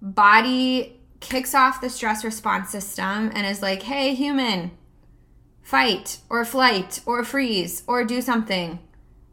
body 0.00 1.00
kicks 1.20 1.54
off 1.54 1.80
the 1.80 1.90
stress 1.90 2.24
response 2.24 2.70
system 2.70 3.30
and 3.34 3.46
is 3.46 3.62
like, 3.62 3.82
hey, 3.82 4.14
human, 4.14 4.70
fight 5.62 6.18
or 6.28 6.44
flight 6.44 7.00
or 7.06 7.24
freeze 7.24 7.82
or 7.86 8.04
do 8.04 8.20
something, 8.20 8.78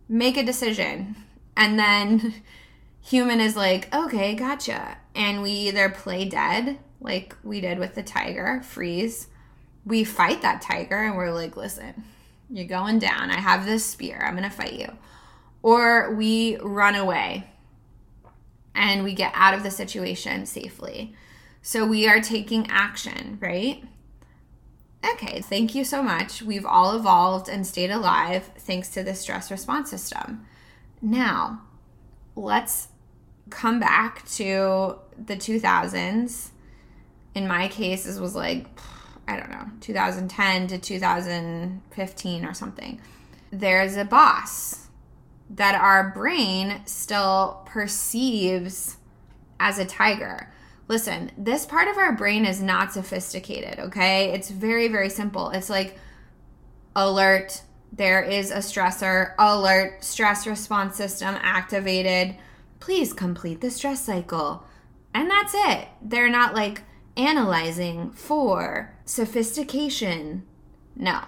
make 0.10 0.36
a 0.36 0.44
decision. 0.44 1.16
And 1.56 1.80
then 1.80 2.34
human 3.00 3.40
is 3.40 3.56
like, 3.56 3.94
okay, 3.96 4.34
gotcha. 4.34 4.98
And 5.16 5.42
we 5.42 5.52
either 5.52 5.90
play 5.90 6.26
dead, 6.26 6.80
like 7.00 7.36
we 7.44 7.62
did 7.62 7.80
with 7.80 7.96
the 7.96 8.04
tiger, 8.04 8.62
freeze. 8.64 9.28
We 9.86 10.04
fight 10.04 10.42
that 10.42 10.62
tiger 10.62 10.98
and 10.98 11.16
we're 11.16 11.32
like, 11.32 11.56
listen, 11.56 12.04
you're 12.50 12.66
going 12.66 13.00
down. 13.00 13.32
I 13.32 13.40
have 13.40 13.66
this 13.66 13.86
spear. 13.86 14.22
I'm 14.24 14.36
going 14.36 14.44
to 14.44 14.56
fight 14.56 14.74
you. 14.74 14.92
Or 15.62 16.14
we 16.14 16.58
run 16.58 16.96
away 16.96 17.48
and 18.76 19.04
we 19.04 19.14
get 19.14 19.32
out 19.36 19.54
of 19.54 19.64
the 19.64 19.72
situation 19.72 20.46
safely. 20.46 21.14
So 21.62 21.86
we 21.86 22.08
are 22.08 22.22
taking 22.22 22.68
action, 22.70 23.38
right? 23.42 23.84
Okay, 25.04 25.42
thank 25.42 25.76
you 25.76 25.84
so 25.84 26.04
much. 26.04 26.42
We've 26.42 26.66
all 26.66 26.96
evolved 26.96 27.48
and 27.48 27.66
stayed 27.66 27.90
alive 27.90 28.52
thanks 28.58 28.90
to 28.90 29.04
the 29.04 29.16
stress 29.16 29.50
response 29.50 29.90
system. 29.90 30.46
Now, 31.02 31.62
let's 32.36 32.90
come 33.50 33.80
back 33.80 34.28
to 34.32 34.96
the 35.18 35.36
2000s. 35.36 36.50
In 37.34 37.48
my 37.48 37.70
case, 37.70 38.04
this 38.04 38.20
was 38.20 38.36
like, 38.36 38.68
I 39.28 39.38
don't 39.38 39.50
know, 39.50 39.68
2010 39.80 40.68
to 40.68 40.78
2015 40.78 42.46
or 42.46 42.54
something. 42.54 43.00
There's 43.52 43.96
a 43.96 44.06
boss 44.06 44.88
that 45.50 45.76
our 45.76 46.12
brain 46.12 46.82
still 46.86 47.62
perceives 47.66 48.98
as 49.60 49.80
a 49.80 49.86
tiger. 49.86 50.52
Listen, 50.90 51.32
this 51.38 51.66
part 51.66 51.88
of 51.88 51.98
our 51.98 52.12
brain 52.12 52.46
is 52.46 52.62
not 52.62 52.92
sophisticated, 52.92 53.80
okay? 53.80 54.34
It's 54.34 54.50
very, 54.50 54.90
very 54.90 55.10
simple. 55.10 55.52
It's 55.52 55.70
like 55.70 55.98
alert, 56.96 57.62
there 57.94 58.22
is 58.22 58.52
a 58.52 58.58
stressor, 58.58 59.34
alert, 59.40 60.04
stress 60.04 60.46
response 60.46 60.98
system 60.98 61.36
activated. 61.42 62.36
Please 62.82 63.14
complete 63.14 63.62
the 63.62 63.72
stress 63.72 64.04
cycle. 64.04 64.66
And 65.14 65.30
that's 65.30 65.54
it. 65.56 65.88
They're 66.02 66.30
not 66.30 66.54
like 66.54 66.82
analyzing 67.16 68.12
for 68.12 68.94
sophistication. 69.06 70.44
No, 70.96 71.22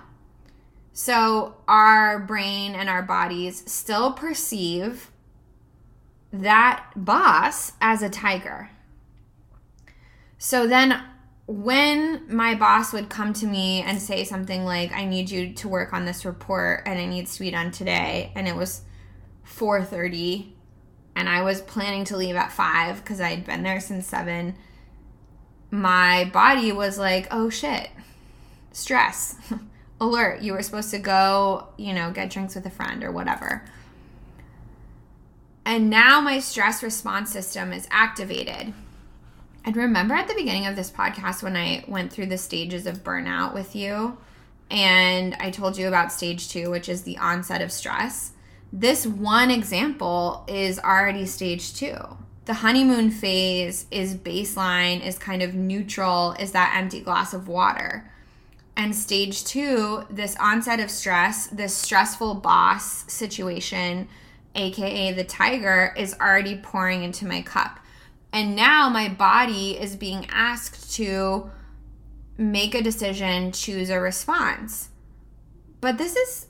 so 0.93 1.55
our 1.67 2.19
brain 2.19 2.75
and 2.75 2.89
our 2.89 3.01
bodies 3.01 3.63
still 3.71 4.11
perceive 4.11 5.09
that 6.33 6.85
boss 6.95 7.73
as 7.79 8.01
a 8.01 8.09
tiger. 8.09 8.69
So 10.43 10.65
then 10.65 10.99
when 11.45 12.23
my 12.27 12.55
boss 12.55 12.93
would 12.93 13.09
come 13.09 13.31
to 13.33 13.45
me 13.45 13.83
and 13.83 14.01
say 14.01 14.23
something 14.23 14.65
like 14.65 14.91
I 14.91 15.05
need 15.05 15.29
you 15.29 15.53
to 15.53 15.69
work 15.69 15.93
on 15.93 16.05
this 16.05 16.25
report 16.25 16.81
and 16.87 16.99
it 16.99 17.05
needs 17.05 17.35
to 17.35 17.41
be 17.41 17.51
done 17.51 17.69
today 17.69 18.31
and 18.33 18.47
it 18.47 18.55
was 18.55 18.81
4:30 19.45 20.53
and 21.15 21.29
I 21.29 21.43
was 21.43 21.61
planning 21.61 22.05
to 22.05 22.17
leave 22.17 22.35
at 22.35 22.51
5 22.51 23.05
cuz 23.05 23.21
I'd 23.21 23.45
been 23.45 23.61
there 23.61 23.79
since 23.79 24.07
7 24.07 24.55
my 25.69 26.25
body 26.33 26.71
was 26.71 26.97
like 26.97 27.27
oh 27.29 27.51
shit 27.51 27.91
stress 28.71 29.35
alert, 30.01 30.41
you 30.41 30.53
were 30.53 30.63
supposed 30.63 30.89
to 30.89 30.97
go, 30.97 31.67
you 31.77 31.93
know, 31.93 32.11
get 32.11 32.31
drinks 32.31 32.55
with 32.55 32.65
a 32.65 32.71
friend 32.71 33.03
or 33.03 33.11
whatever. 33.11 33.63
And 35.63 35.91
now 35.91 36.19
my 36.19 36.39
stress 36.39 36.81
response 36.81 37.31
system 37.31 37.71
is 37.71 37.87
activated. 37.91 38.73
And 39.63 39.75
remember 39.75 40.15
at 40.15 40.27
the 40.27 40.33
beginning 40.33 40.65
of 40.65 40.75
this 40.75 40.89
podcast 40.89 41.43
when 41.43 41.55
I 41.55 41.83
went 41.87 42.11
through 42.11 42.27
the 42.27 42.37
stages 42.37 42.87
of 42.87 43.03
burnout 43.03 43.53
with 43.53 43.75
you, 43.75 44.17
and 44.71 45.35
I 45.39 45.51
told 45.51 45.77
you 45.77 45.87
about 45.87 46.11
stage 46.11 46.49
two, 46.49 46.71
which 46.71 46.87
is 46.89 47.03
the 47.03 47.17
onset 47.17 47.61
of 47.61 47.71
stress. 47.71 48.31
This 48.73 49.05
one 49.05 49.51
example 49.51 50.45
is 50.47 50.79
already 50.79 51.25
stage 51.25 51.73
two. 51.73 51.97
The 52.45 52.55
honeymoon 52.55 53.11
phase 53.11 53.85
is 53.91 54.15
baseline, 54.15 55.05
is 55.05 55.19
kind 55.19 55.43
of 55.43 55.53
neutral, 55.53 56.31
is 56.39 56.53
that 56.53 56.73
empty 56.75 57.01
glass 57.01 57.33
of 57.33 57.47
water. 57.47 58.09
And 58.75 58.95
stage 58.95 59.43
two, 59.43 60.05
this 60.09 60.35
onset 60.39 60.79
of 60.79 60.89
stress, 60.89 61.47
this 61.47 61.75
stressful 61.75 62.35
boss 62.35 63.11
situation, 63.11 64.07
aka 64.55 65.11
the 65.11 65.23
tiger, 65.25 65.93
is 65.97 66.15
already 66.19 66.55
pouring 66.55 67.03
into 67.03 67.27
my 67.27 67.41
cup. 67.41 67.80
And 68.33 68.55
now 68.55 68.89
my 68.89 69.09
body 69.09 69.77
is 69.79 69.95
being 69.95 70.25
asked 70.29 70.93
to 70.95 71.51
make 72.37 72.73
a 72.73 72.81
decision, 72.81 73.51
choose 73.51 73.89
a 73.89 73.99
response. 73.99 74.89
But 75.81 75.97
this 75.97 76.15
is 76.15 76.47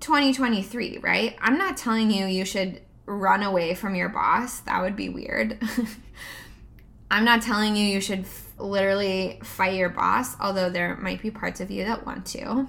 2023, 0.00 0.98
right? 0.98 1.36
I'm 1.40 1.56
not 1.56 1.76
telling 1.76 2.10
you 2.10 2.26
you 2.26 2.44
should 2.44 2.82
run 3.06 3.42
away 3.42 3.74
from 3.74 3.94
your 3.94 4.08
boss. 4.08 4.60
That 4.60 4.82
would 4.82 4.96
be 4.96 5.08
weird. 5.08 5.62
I'm 7.10 7.24
not 7.24 7.42
telling 7.42 7.76
you 7.76 7.84
you 7.84 8.00
should 8.00 8.24
literally 8.58 9.38
fight 9.42 9.74
your 9.74 9.90
boss, 9.90 10.38
although 10.40 10.70
there 10.70 10.96
might 10.96 11.22
be 11.22 11.30
parts 11.30 11.60
of 11.60 11.70
you 11.70 11.84
that 11.84 12.06
want 12.06 12.26
to. 12.26 12.68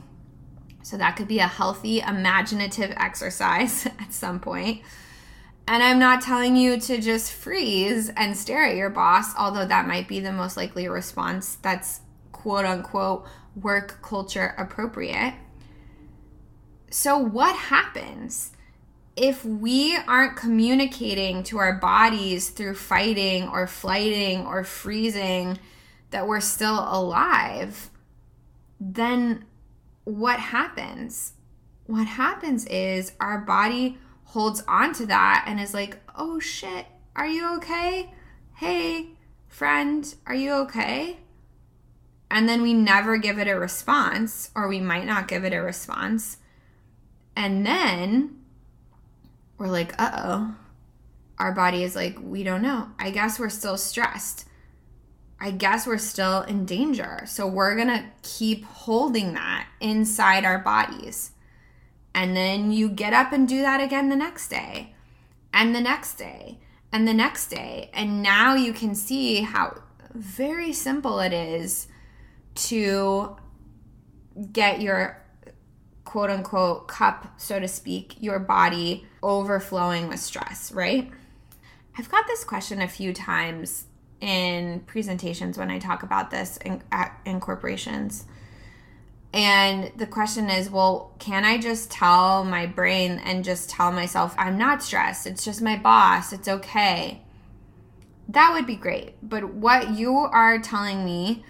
So 0.84 0.98
that 0.98 1.16
could 1.16 1.28
be 1.28 1.40
a 1.40 1.48
healthy, 1.48 2.02
imaginative 2.02 2.92
exercise 2.98 3.86
at 4.00 4.14
some 4.14 4.40
point. 4.40 4.82
And 5.68 5.82
I'm 5.82 6.00
not 6.00 6.22
telling 6.22 6.58
you 6.58 6.80
to 6.82 7.00
just 7.00 7.32
freeze 7.32 8.10
and 8.18 8.36
stare 8.36 8.66
at 8.66 8.76
your 8.76 8.90
boss, 8.90 9.34
although 9.38 9.66
that 9.66 9.88
might 9.88 10.08
be 10.08 10.20
the 10.20 10.34
most 10.34 10.58
likely 10.58 10.88
response 10.88 11.56
that's 11.56 12.02
quote 12.32 12.66
unquote 12.66 13.26
work 13.56 14.00
culture 14.02 14.54
appropriate. 14.58 15.36
So, 16.90 17.18
what 17.18 17.56
happens 17.56 18.52
if 19.16 19.46
we 19.46 19.96
aren't 20.08 20.36
communicating 20.36 21.44
to 21.44 21.60
our 21.60 21.74
bodies 21.74 22.50
through 22.50 22.76
fighting 22.76 23.48
or 23.48 23.68
flighting 23.68 24.46
or 24.46 24.64
freezing 24.64 25.60
that 26.10 26.28
we're 26.28 26.42
still 26.42 26.80
alive, 26.80 27.90
then 28.80 29.46
what 30.04 30.40
happens? 30.40 31.34
What 31.86 32.08
happens 32.08 32.66
is 32.66 33.14
our 33.20 33.40
body 33.40 33.98
holds 34.34 34.64
on 34.68 34.94
to 34.94 35.06
that 35.06 35.46
and 35.48 35.60
is 35.60 35.76
like, 35.76 36.00
oh 36.16 36.40
shit, 36.40 36.88
are 37.16 37.28
you 37.28 37.56
okay? 37.56 38.12
Hey, 38.56 39.10
friend, 39.48 40.14
are 40.26 40.34
you 40.34 40.54
okay? 40.54 41.18
And 42.32 42.50
then 42.50 42.64
we 42.64 42.74
never 42.74 43.18
give 43.18 43.38
it 43.38 43.48
a 43.48 43.60
response, 43.60 44.50
or 44.56 44.68
we 44.68 44.80
might 44.80 45.06
not 45.06 45.28
give 45.28 45.46
it 45.46 45.54
a 45.54 45.62
response. 45.62 46.38
And 47.36 47.64
then 47.64 48.40
we're 49.60 49.68
like, 49.68 49.94
uh 50.02 50.12
oh. 50.16 50.56
Our 51.38 51.52
body 51.52 51.84
is 51.84 51.96
like, 51.96 52.18
we 52.20 52.44
don't 52.44 52.64
know. 52.64 52.90
I 52.98 53.12
guess 53.12 53.40
we're 53.40 53.50
still 53.50 53.78
stressed. 53.78 54.48
I 55.40 55.52
guess 55.52 55.86
we're 55.86 56.00
still 56.00 56.42
in 56.42 56.66
danger. 56.66 57.24
So 57.28 57.46
we're 57.46 57.76
going 57.76 57.90
to 57.90 58.06
keep 58.22 58.64
holding 58.66 59.34
that 59.34 59.68
inside 59.80 60.46
our 60.46 60.60
bodies. 60.60 61.33
And 62.16 62.36
then 62.36 62.72
you 62.72 62.90
get 62.90 63.14
up 63.14 63.32
and 63.32 63.48
do 63.48 63.62
that 63.62 63.82
again 63.82 64.10
the 64.10 64.16
next 64.16 64.50
day, 64.50 64.94
and 65.54 65.76
the 65.76 65.82
next 65.82 66.16
day, 66.16 66.60
and 66.92 67.08
the 67.08 67.14
next 67.14 67.48
day. 67.48 67.90
And 67.94 68.22
now 68.22 68.56
you 68.56 68.72
can 68.72 68.94
see 68.94 69.42
how 69.42 69.82
very 70.14 70.74
simple 70.74 71.20
it 71.20 71.34
is 71.34 71.88
to 72.56 73.36
get 74.52 74.82
your 74.82 75.24
quote 76.06 76.30
unquote 76.30 76.88
cup, 76.88 77.34
so 77.38 77.60
to 77.60 77.68
speak, 77.68 78.16
your 78.20 78.38
body 78.38 79.08
overflowing 79.24 80.08
with 80.08 80.20
stress, 80.20 80.72
right? 80.72 81.10
I've 81.98 82.10
got 82.10 82.28
this 82.28 82.44
question 82.44 82.82
a 82.82 82.88
few 82.88 83.14
times 83.14 83.86
in 84.20 84.82
presentations 84.82 85.58
when 85.58 85.70
I 85.70 85.80
talk 85.80 86.04
about 86.04 86.32
this 86.32 86.58
in, 86.58 86.82
at, 86.92 87.20
in 87.26 87.40
corporations. 87.40 88.26
And 89.34 89.92
the 89.98 90.06
question 90.08 90.50
is, 90.50 90.70
well, 90.70 91.14
can 91.20 91.44
I 91.44 91.58
just 91.58 91.90
tell 91.92 92.44
my 92.46 92.68
brain 92.68 93.20
and 93.26 93.44
just 93.44 93.70
tell 93.70 93.92
myself, 93.92 94.36
I'm 94.38 94.58
not 94.60 94.84
stressed. 94.84 95.26
It's 95.26 95.44
just 95.44 95.62
my 95.62 95.76
boss. 95.78 96.34
It's 96.34 96.48
okay. 96.48 97.22
that 98.30 98.54
would 98.54 98.66
be 98.66 98.76
great. 98.76 99.16
But 99.22 99.54
what 99.54 99.92
you 99.92 100.16
are 100.18 100.60
telling 100.60 101.06
me 101.06 101.44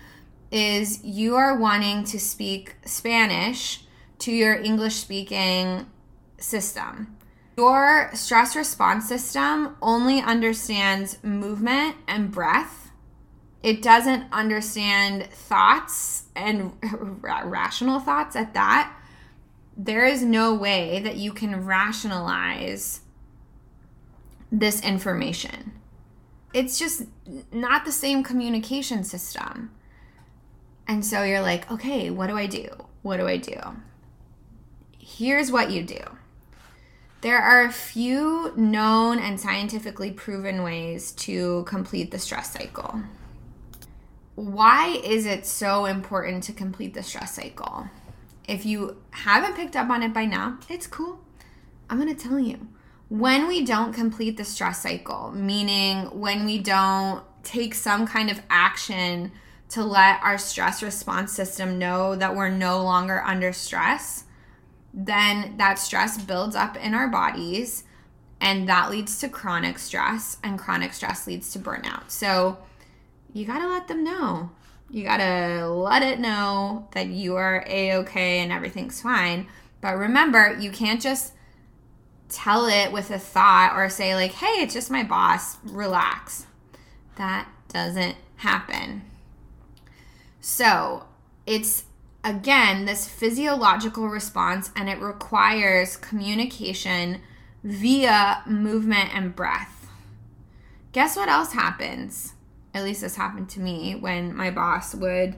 is 0.51 1.03
you 1.03 1.35
are 1.35 1.57
wanting 1.57 2.03
to 2.05 2.19
speak 2.19 2.75
Spanish 2.85 3.81
to 4.19 4.31
your 4.31 4.55
English 4.55 4.95
speaking 4.95 5.87
system. 6.37 7.17
Your 7.57 8.11
stress 8.13 8.55
response 8.55 9.07
system 9.07 9.75
only 9.81 10.21
understands 10.21 11.23
movement 11.23 11.97
and 12.07 12.31
breath. 12.31 12.91
It 13.63 13.81
doesn't 13.81 14.25
understand 14.33 15.31
thoughts 15.31 16.25
and 16.35 16.73
rational 17.21 18.01
thoughts 18.01 18.35
at 18.35 18.53
that. 18.53 18.93
There 19.75 20.05
is 20.05 20.21
no 20.21 20.53
way 20.53 20.99
that 20.99 21.15
you 21.15 21.31
can 21.31 21.65
rationalize 21.65 22.99
this 24.51 24.81
information. 24.81 25.71
It's 26.53 26.77
just 26.77 27.03
not 27.51 27.85
the 27.85 27.91
same 27.91 28.21
communication 28.23 29.03
system. 29.03 29.71
And 30.87 31.05
so 31.05 31.23
you're 31.23 31.41
like, 31.41 31.71
okay, 31.71 32.09
what 32.09 32.27
do 32.27 32.37
I 32.37 32.45
do? 32.45 32.67
What 33.01 33.17
do 33.17 33.27
I 33.27 33.37
do? 33.37 33.57
Here's 34.99 35.51
what 35.51 35.71
you 35.71 35.83
do 35.83 36.03
there 37.21 37.41
are 37.41 37.63
a 37.63 37.71
few 37.71 38.51
known 38.57 39.17
and 39.17 39.39
scientifically 39.39 40.11
proven 40.11 40.61
ways 40.61 41.13
to 41.13 41.63
complete 41.63 42.11
the 42.11 42.19
stress 42.19 42.51
cycle. 42.51 43.01
Why 44.35 44.99
is 45.03 45.25
it 45.25 45.45
so 45.45 45.85
important 45.85 46.43
to 46.43 46.53
complete 46.53 46.93
the 46.93 47.03
stress 47.03 47.35
cycle? 47.35 47.87
If 48.47 48.65
you 48.65 48.97
haven't 49.11 49.55
picked 49.55 49.75
up 49.75 49.89
on 49.89 50.03
it 50.03 50.13
by 50.13 50.25
now, 50.25 50.57
it's 50.69 50.87
cool. 50.87 51.19
I'm 51.89 51.99
going 51.99 52.13
to 52.13 52.21
tell 52.29 52.39
you. 52.39 52.67
When 53.09 53.47
we 53.47 53.63
don't 53.63 53.93
complete 53.93 54.37
the 54.37 54.43
stress 54.43 54.81
cycle, 54.81 55.31
meaning 55.31 56.19
when 56.19 56.45
we 56.45 56.57
don't 56.57 57.23
take 57.43 57.75
some 57.75 58.07
kind 58.07 58.31
of 58.31 58.41
action 58.49 59.31
to 59.69 59.83
let 59.83 60.21
our 60.23 60.37
stress 60.37 60.81
response 60.81 61.31
system 61.31 61.77
know 61.77 62.15
that 62.15 62.35
we're 62.35 62.49
no 62.49 62.83
longer 62.83 63.21
under 63.23 63.53
stress, 63.53 64.23
then 64.93 65.57
that 65.57 65.77
stress 65.77 66.21
builds 66.23 66.55
up 66.55 66.75
in 66.77 66.93
our 66.93 67.07
bodies 67.07 67.83
and 68.41 68.67
that 68.67 68.91
leads 68.91 69.19
to 69.19 69.29
chronic 69.29 69.79
stress 69.79 70.37
and 70.43 70.59
chronic 70.59 70.93
stress 70.93 71.27
leads 71.27 71.51
to 71.53 71.59
burnout. 71.59 72.09
So 72.09 72.57
you 73.33 73.45
got 73.45 73.59
to 73.59 73.67
let 73.67 73.87
them 73.87 74.03
know. 74.03 74.51
You 74.89 75.03
got 75.03 75.17
to 75.17 75.67
let 75.67 76.03
it 76.03 76.19
know 76.19 76.87
that 76.91 77.07
you 77.07 77.35
are 77.35 77.65
a 77.67 77.95
okay 77.95 78.39
and 78.39 78.51
everything's 78.51 79.01
fine. 79.01 79.47
But 79.81 79.97
remember, 79.97 80.55
you 80.59 80.71
can't 80.71 81.01
just 81.01 81.33
tell 82.29 82.67
it 82.67 82.91
with 82.91 83.09
a 83.11 83.19
thought 83.19 83.73
or 83.75 83.89
say 83.89 84.15
like, 84.15 84.33
"Hey, 84.33 84.61
it's 84.61 84.73
just 84.73 84.91
my 84.91 85.03
boss, 85.03 85.57
relax." 85.63 86.45
That 87.15 87.47
doesn't 87.67 88.15
happen. 88.37 89.03
So, 90.39 91.05
it's 91.45 91.85
again, 92.23 92.85
this 92.85 93.07
physiological 93.07 94.07
response 94.07 94.71
and 94.75 94.89
it 94.89 94.99
requires 94.99 95.97
communication 95.97 97.21
via 97.63 98.43
movement 98.45 99.13
and 99.13 99.35
breath. 99.35 99.87
Guess 100.91 101.15
what 101.15 101.29
else 101.29 101.53
happens? 101.53 102.33
At 102.73 102.83
least 102.83 103.01
this 103.01 103.15
happened 103.15 103.49
to 103.49 103.59
me 103.59 103.95
when 103.95 104.35
my 104.35 104.51
boss 104.51 104.95
would 104.95 105.35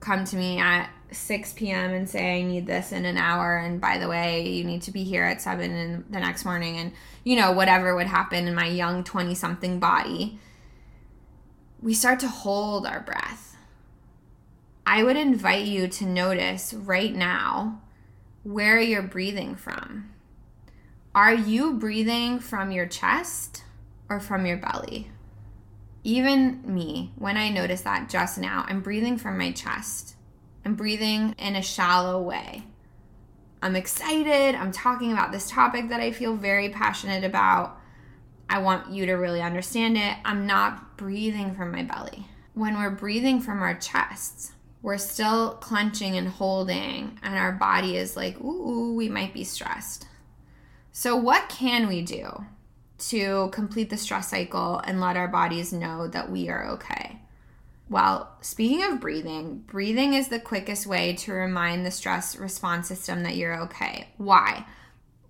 come 0.00 0.24
to 0.24 0.36
me 0.36 0.58
at 0.58 0.88
6 1.12 1.52
p.m. 1.54 1.92
and 1.92 2.08
say, 2.08 2.40
I 2.40 2.42
need 2.42 2.66
this 2.66 2.92
in 2.92 3.04
an 3.04 3.18
hour. 3.18 3.58
And 3.58 3.80
by 3.80 3.98
the 3.98 4.08
way, 4.08 4.48
you 4.48 4.64
need 4.64 4.82
to 4.82 4.90
be 4.90 5.04
here 5.04 5.24
at 5.24 5.42
7 5.42 5.70
in 5.70 6.04
the 6.08 6.20
next 6.20 6.44
morning. 6.44 6.76
And, 6.76 6.92
you 7.24 7.36
know, 7.36 7.52
whatever 7.52 7.94
would 7.94 8.06
happen 8.06 8.48
in 8.48 8.54
my 8.54 8.66
young 8.66 9.04
20 9.04 9.34
something 9.34 9.78
body. 9.78 10.38
We 11.82 11.92
start 11.94 12.20
to 12.20 12.28
hold 12.28 12.86
our 12.86 13.00
breath 13.00 13.50
I 14.92 15.04
would 15.04 15.16
invite 15.16 15.66
you 15.66 15.86
to 15.86 16.04
notice 16.04 16.74
right 16.74 17.14
now 17.14 17.80
where 18.42 18.80
you're 18.80 19.02
breathing 19.02 19.54
from. 19.54 20.10
Are 21.14 21.32
you 21.32 21.74
breathing 21.74 22.40
from 22.40 22.72
your 22.72 22.86
chest 22.86 23.62
or 24.08 24.18
from 24.18 24.46
your 24.46 24.56
belly? 24.56 25.12
Even 26.02 26.62
me, 26.64 27.12
when 27.16 27.36
I 27.36 27.50
noticed 27.50 27.84
that 27.84 28.08
just 28.08 28.38
now, 28.38 28.64
I'm 28.66 28.80
breathing 28.80 29.18
from 29.18 29.36
my 29.36 29.52
chest. 29.52 30.16
I'm 30.64 30.74
breathing 30.74 31.34
in 31.38 31.56
a 31.56 31.62
shallow 31.62 32.20
way. 32.22 32.64
I'm 33.62 33.76
excited. 33.76 34.54
I'm 34.54 34.72
talking 34.72 35.12
about 35.12 35.32
this 35.32 35.50
topic 35.50 35.90
that 35.90 36.00
I 36.00 36.12
feel 36.12 36.34
very 36.34 36.70
passionate 36.70 37.24
about. 37.24 37.78
I 38.48 38.58
want 38.58 38.90
you 38.90 39.06
to 39.06 39.12
really 39.12 39.42
understand 39.42 39.98
it. 39.98 40.16
I'm 40.24 40.46
not 40.46 40.96
breathing 40.96 41.54
from 41.54 41.70
my 41.70 41.82
belly. 41.82 42.26
When 42.54 42.76
we're 42.78 42.90
breathing 42.90 43.40
from 43.40 43.60
our 43.60 43.74
chests, 43.74 44.52
we're 44.82 44.98
still 44.98 45.52
clenching 45.52 46.16
and 46.16 46.28
holding, 46.28 47.18
and 47.22 47.36
our 47.36 47.52
body 47.52 47.96
is 47.96 48.16
like, 48.16 48.40
ooh, 48.40 48.94
we 48.94 49.10
might 49.10 49.34
be 49.34 49.44
stressed. 49.44 50.06
So, 50.90 51.14
what 51.14 51.50
can 51.50 51.86
we 51.86 52.00
do 52.02 52.46
to 53.00 53.48
complete 53.52 53.90
the 53.90 53.96
stress 53.96 54.30
cycle 54.30 54.80
and 54.84 55.00
let 55.00 55.16
our 55.16 55.28
bodies 55.28 55.72
know 55.72 56.06
that 56.08 56.30
we 56.30 56.48
are 56.48 56.66
okay? 56.70 57.20
Well, 57.88 58.36
speaking 58.40 58.84
of 58.84 59.00
breathing, 59.00 59.64
breathing 59.66 60.14
is 60.14 60.28
the 60.28 60.38
quickest 60.38 60.86
way 60.86 61.14
to 61.14 61.32
remind 61.32 61.84
the 61.84 61.90
stress 61.90 62.36
response 62.36 62.86
system 62.86 63.24
that 63.24 63.36
you're 63.36 63.60
okay. 63.62 64.08
Why? 64.16 64.64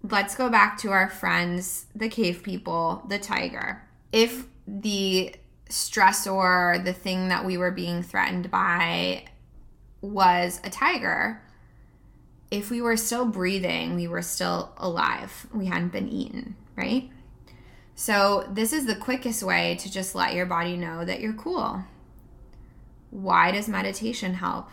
Let's 0.02 0.34
go 0.34 0.50
back 0.50 0.76
to 0.78 0.90
our 0.90 1.08
friends, 1.08 1.86
the 1.94 2.08
cave 2.08 2.42
people, 2.42 3.04
the 3.08 3.18
tiger. 3.18 3.82
If 4.12 4.44
the 4.66 5.34
stressor, 5.70 6.84
the 6.84 6.92
thing 6.92 7.28
that 7.28 7.46
we 7.46 7.56
were 7.56 7.70
being 7.70 8.02
threatened 8.02 8.50
by, 8.50 9.24
was 10.02 10.60
a 10.64 10.70
tiger, 10.70 11.40
if 12.50 12.70
we 12.70 12.82
were 12.82 12.96
still 12.96 13.24
breathing, 13.24 13.94
we 13.94 14.08
were 14.08 14.22
still 14.22 14.72
alive. 14.76 15.46
We 15.54 15.66
hadn't 15.66 15.92
been 15.92 16.08
eaten, 16.08 16.56
right? 16.76 17.10
So, 18.00 18.48
this 18.50 18.72
is 18.72 18.86
the 18.86 18.96
quickest 18.96 19.42
way 19.42 19.76
to 19.78 19.92
just 19.92 20.14
let 20.14 20.32
your 20.32 20.46
body 20.46 20.74
know 20.74 21.04
that 21.04 21.20
you're 21.20 21.34
cool. 21.34 21.84
Why 23.10 23.50
does 23.50 23.68
meditation 23.68 24.32
help? 24.32 24.70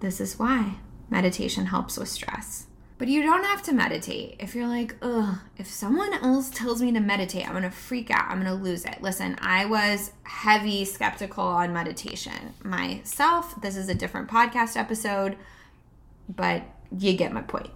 This 0.00 0.20
is 0.20 0.38
why 0.38 0.74
meditation 1.08 1.64
helps 1.64 1.96
with 1.96 2.10
stress. 2.10 2.66
But 2.98 3.08
you 3.08 3.22
don't 3.22 3.44
have 3.44 3.62
to 3.62 3.72
meditate. 3.72 4.36
If 4.38 4.54
you're 4.54 4.68
like, 4.68 4.96
ugh, 5.00 5.38
if 5.56 5.68
someone 5.68 6.12
else 6.12 6.50
tells 6.50 6.82
me 6.82 6.92
to 6.92 7.00
meditate, 7.00 7.48
I'm 7.48 7.54
gonna 7.54 7.70
freak 7.70 8.10
out. 8.10 8.26
I'm 8.28 8.36
gonna 8.36 8.52
lose 8.52 8.84
it. 8.84 9.00
Listen, 9.00 9.38
I 9.40 9.64
was 9.64 10.12
heavy 10.24 10.84
skeptical 10.84 11.44
on 11.44 11.72
meditation 11.72 12.52
myself. 12.62 13.58
This 13.62 13.76
is 13.76 13.88
a 13.88 13.94
different 13.94 14.28
podcast 14.28 14.76
episode, 14.76 15.38
but 16.28 16.64
you 16.94 17.14
get 17.14 17.32
my 17.32 17.40
point. 17.40 17.70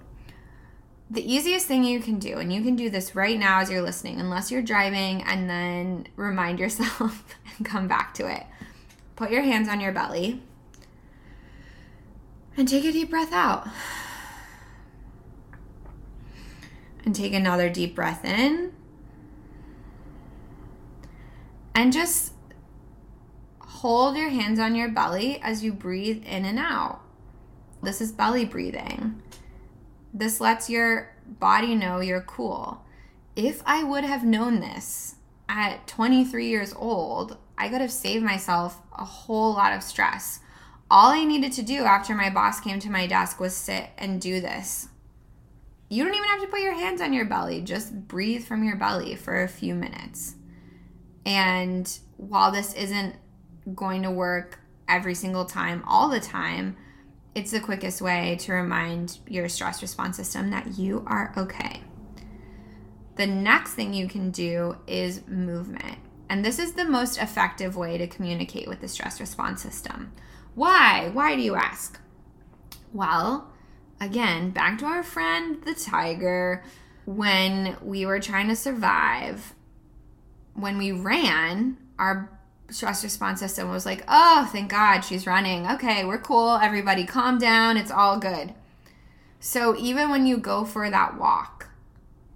The 1.14 1.32
easiest 1.32 1.66
thing 1.66 1.84
you 1.84 2.00
can 2.00 2.18
do, 2.18 2.38
and 2.38 2.52
you 2.52 2.60
can 2.60 2.74
do 2.74 2.90
this 2.90 3.14
right 3.14 3.38
now 3.38 3.60
as 3.60 3.70
you're 3.70 3.82
listening, 3.82 4.18
unless 4.18 4.50
you're 4.50 4.62
driving, 4.62 5.22
and 5.22 5.48
then 5.48 6.08
remind 6.16 6.58
yourself 6.60 7.36
and 7.56 7.64
come 7.64 7.86
back 7.86 8.14
to 8.14 8.26
it. 8.28 8.44
Put 9.14 9.30
your 9.30 9.42
hands 9.42 9.68
on 9.68 9.80
your 9.80 9.92
belly 9.92 10.42
and 12.56 12.66
take 12.66 12.84
a 12.84 12.90
deep 12.90 13.10
breath 13.10 13.32
out. 13.32 13.68
And 17.04 17.14
take 17.14 17.32
another 17.32 17.70
deep 17.70 17.94
breath 17.94 18.24
in. 18.24 18.72
And 21.76 21.92
just 21.92 22.32
hold 23.60 24.16
your 24.16 24.30
hands 24.30 24.58
on 24.58 24.74
your 24.74 24.88
belly 24.88 25.38
as 25.42 25.62
you 25.62 25.72
breathe 25.72 26.24
in 26.24 26.44
and 26.44 26.58
out. 26.58 27.02
This 27.82 28.00
is 28.00 28.10
belly 28.10 28.44
breathing. 28.44 29.22
This 30.14 30.40
lets 30.40 30.70
your 30.70 31.14
body 31.26 31.74
know 31.74 32.00
you're 32.00 32.22
cool. 32.22 32.82
If 33.36 33.62
I 33.66 33.82
would 33.82 34.04
have 34.04 34.24
known 34.24 34.60
this 34.60 35.16
at 35.48 35.86
23 35.86 36.46
years 36.46 36.72
old, 36.72 37.36
I 37.58 37.68
could 37.68 37.82
have 37.82 37.92
saved 37.92 38.24
myself 38.24 38.80
a 38.96 39.04
whole 39.04 39.52
lot 39.52 39.72
of 39.72 39.82
stress. 39.82 40.40
All 40.90 41.10
I 41.10 41.24
needed 41.24 41.52
to 41.52 41.62
do 41.62 41.82
after 41.82 42.14
my 42.14 42.30
boss 42.30 42.60
came 42.60 42.78
to 42.78 42.90
my 42.90 43.06
desk 43.06 43.40
was 43.40 43.54
sit 43.54 43.90
and 43.98 44.20
do 44.20 44.40
this 44.40 44.88
you 45.88 46.04
don't 46.04 46.14
even 46.14 46.28
have 46.28 46.40
to 46.40 46.48
put 46.48 46.60
your 46.60 46.74
hands 46.74 47.00
on 47.00 47.12
your 47.12 47.24
belly, 47.24 47.60
just 47.60 48.08
breathe 48.08 48.44
from 48.44 48.64
your 48.64 48.76
belly 48.76 49.14
for 49.14 49.42
a 49.42 49.48
few 49.48 49.74
minutes. 49.74 50.34
And 51.24 51.88
while 52.16 52.50
this 52.50 52.74
isn't 52.74 53.16
going 53.74 54.02
to 54.02 54.10
work 54.10 54.58
every 54.88 55.14
single 55.14 55.44
time, 55.44 55.84
all 55.86 56.08
the 56.08 56.20
time, 56.20 56.76
it's 57.34 57.50
the 57.50 57.60
quickest 57.60 58.00
way 58.00 58.36
to 58.40 58.52
remind 58.52 59.18
your 59.26 59.48
stress 59.48 59.82
response 59.82 60.16
system 60.16 60.50
that 60.50 60.78
you 60.78 61.04
are 61.06 61.32
okay. 61.36 61.80
The 63.16 63.26
next 63.26 63.74
thing 63.74 63.94
you 63.94 64.08
can 64.08 64.30
do 64.30 64.76
is 64.86 65.26
movement. 65.26 65.98
And 66.28 66.44
this 66.44 66.58
is 66.58 66.72
the 66.72 66.84
most 66.84 67.18
effective 67.18 67.76
way 67.76 67.98
to 67.98 68.06
communicate 68.06 68.68
with 68.68 68.80
the 68.80 68.88
stress 68.88 69.20
response 69.20 69.62
system. 69.62 70.12
Why? 70.54 71.10
Why 71.12 71.36
do 71.36 71.42
you 71.42 71.54
ask? 71.54 72.00
Well, 72.92 73.52
again, 74.00 74.50
back 74.50 74.78
to 74.78 74.86
our 74.86 75.02
friend 75.02 75.62
the 75.64 75.74
tiger, 75.74 76.64
when 77.04 77.76
we 77.82 78.06
were 78.06 78.20
trying 78.20 78.48
to 78.48 78.56
survive, 78.56 79.54
when 80.54 80.78
we 80.78 80.92
ran, 80.92 81.76
our 81.98 82.33
stress 82.74 83.04
response 83.04 83.38
system 83.38 83.70
was 83.70 83.86
like, 83.86 84.04
oh, 84.08 84.48
thank 84.50 84.68
God 84.70 85.02
she's 85.02 85.28
running. 85.28 85.66
Okay, 85.70 86.04
we're 86.04 86.18
cool. 86.18 86.56
Everybody 86.56 87.04
calm 87.04 87.38
down. 87.38 87.76
It's 87.76 87.90
all 87.90 88.18
good. 88.18 88.52
So 89.38 89.76
even 89.76 90.10
when 90.10 90.26
you 90.26 90.38
go 90.38 90.64
for 90.64 90.90
that 90.90 91.16
walk, 91.16 91.68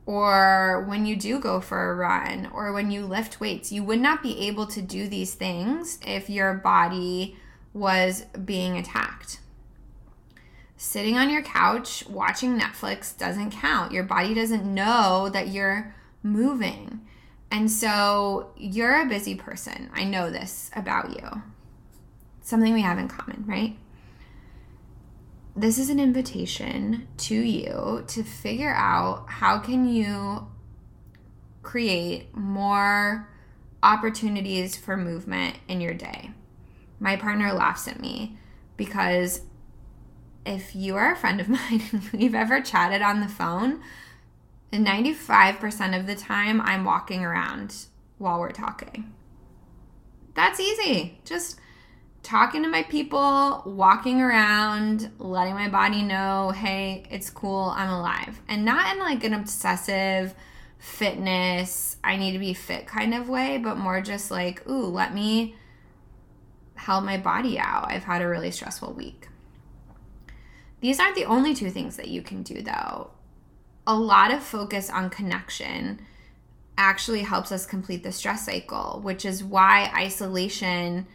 or 0.06 0.84
when 0.88 1.04
you 1.04 1.16
do 1.16 1.40
go 1.40 1.60
for 1.60 1.90
a 1.90 1.96
run, 1.96 2.48
or 2.54 2.72
when 2.72 2.90
you 2.90 3.04
lift 3.04 3.40
weights, 3.40 3.72
you 3.72 3.82
would 3.82 4.00
not 4.00 4.22
be 4.22 4.46
able 4.46 4.66
to 4.68 4.80
do 4.80 5.08
these 5.08 5.34
things 5.34 5.98
if 6.06 6.30
your 6.30 6.54
body 6.54 7.36
was 7.74 8.24
being 8.44 8.78
attacked. 8.78 9.40
Sitting 10.76 11.18
on 11.18 11.30
your 11.30 11.42
couch 11.42 12.04
watching 12.08 12.58
Netflix 12.58 13.16
doesn't 13.16 13.50
count. 13.50 13.90
Your 13.92 14.04
body 14.04 14.34
doesn't 14.34 14.64
know 14.64 15.28
that 15.32 15.48
you're 15.48 15.94
moving. 16.22 17.00
And 17.50 17.70
so 17.70 18.52
you're 18.56 19.00
a 19.00 19.06
busy 19.06 19.34
person. 19.34 19.90
I 19.94 20.04
know 20.04 20.30
this 20.30 20.70
about 20.76 21.10
you. 21.10 21.42
Something 22.42 22.74
we 22.74 22.82
have 22.82 22.98
in 22.98 23.08
common, 23.08 23.44
right? 23.46 23.76
This 25.56 25.78
is 25.78 25.90
an 25.90 25.98
invitation 25.98 27.08
to 27.18 27.34
you 27.34 28.04
to 28.06 28.22
figure 28.22 28.72
out 28.72 29.28
how 29.28 29.58
can 29.58 29.88
you 29.88 30.46
create 31.62 32.34
more 32.36 33.28
opportunities 33.82 34.76
for 34.76 34.96
movement 34.96 35.56
in 35.68 35.80
your 35.80 35.94
day. 35.94 36.30
My 37.00 37.16
partner 37.16 37.52
laughs 37.52 37.88
at 37.88 38.00
me 38.00 38.38
because 38.76 39.42
if 40.46 40.74
you 40.74 40.96
are 40.96 41.12
a 41.12 41.16
friend 41.16 41.40
of 41.40 41.48
mine 41.48 41.82
and 41.92 42.02
we've 42.12 42.34
ever 42.34 42.60
chatted 42.60 43.02
on 43.02 43.20
the 43.20 43.28
phone, 43.28 43.80
95% 44.72 45.98
of 45.98 46.06
the 46.06 46.14
time 46.14 46.60
I'm 46.60 46.84
walking 46.84 47.24
around 47.24 47.86
while 48.18 48.38
we're 48.38 48.52
talking. 48.52 49.12
That's 50.34 50.60
easy. 50.60 51.18
Just 51.24 51.58
talking 52.22 52.62
to 52.62 52.68
my 52.68 52.82
people, 52.82 53.62
walking 53.64 54.20
around, 54.20 55.10
letting 55.18 55.54
my 55.54 55.68
body 55.68 56.02
know, 56.02 56.50
hey, 56.50 57.04
it's 57.10 57.30
cool, 57.30 57.72
I'm 57.74 57.88
alive. 57.88 58.40
And 58.48 58.64
not 58.64 58.94
in 58.94 59.00
like 59.00 59.24
an 59.24 59.32
obsessive 59.32 60.34
fitness, 60.78 61.96
I 62.04 62.16
need 62.16 62.32
to 62.32 62.38
be 62.38 62.54
fit 62.54 62.86
kind 62.86 63.14
of 63.14 63.28
way, 63.28 63.58
but 63.58 63.78
more 63.78 64.00
just 64.00 64.30
like, 64.30 64.68
ooh, 64.68 64.86
let 64.86 65.14
me 65.14 65.56
help 66.74 67.04
my 67.04 67.16
body 67.16 67.58
out. 67.58 67.90
I've 67.90 68.04
had 68.04 68.22
a 68.22 68.28
really 68.28 68.50
stressful 68.50 68.92
week. 68.92 69.28
These 70.80 71.00
aren't 71.00 71.16
the 71.16 71.24
only 71.24 71.54
two 71.54 71.70
things 71.70 71.96
that 71.96 72.08
you 72.08 72.22
can 72.22 72.42
do 72.42 72.62
though 72.62 73.10
a 73.88 73.96
lot 73.96 74.30
of 74.30 74.42
focus 74.42 74.90
on 74.90 75.08
connection 75.08 75.98
actually 76.76 77.22
helps 77.22 77.50
us 77.50 77.64
complete 77.64 78.04
the 78.04 78.12
stress 78.12 78.44
cycle, 78.44 79.00
which 79.02 79.24
is 79.24 79.42
why 79.42 79.90
isolation, 79.96 81.06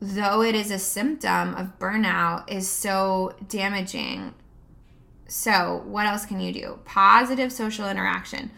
though 0.00 0.42
it 0.42 0.56
is 0.56 0.72
a 0.72 0.80
symptom 0.80 1.54
of 1.54 1.78
burnout, 1.78 2.50
is 2.50 2.68
so 2.68 3.34
damaging. 3.48 4.34
So, 5.28 5.82
what 5.86 6.06
else 6.06 6.26
can 6.26 6.40
you 6.40 6.52
do? 6.52 6.80
Positive 6.84 7.52
social 7.52 7.88
interaction. 7.88 8.50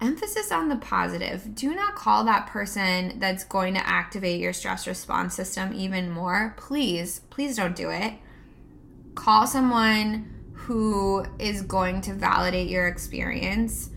Emphasis 0.00 0.50
on 0.50 0.68
the 0.68 0.76
positive. 0.76 1.54
Do 1.54 1.74
not 1.74 1.94
call 1.94 2.24
that 2.24 2.48
person 2.48 3.20
that's 3.20 3.44
going 3.44 3.74
to 3.74 3.88
activate 3.88 4.40
your 4.40 4.52
stress 4.52 4.88
response 4.88 5.34
system 5.34 5.72
even 5.72 6.10
more. 6.10 6.54
Please, 6.56 7.20
please 7.30 7.56
don't 7.56 7.76
do 7.76 7.90
it. 7.90 8.14
Call 9.14 9.46
someone 9.46 10.34
who 10.64 11.22
is 11.38 11.60
going 11.60 12.00
to 12.00 12.14
validate 12.14 12.70
your 12.70 12.88
experience, 12.88 13.90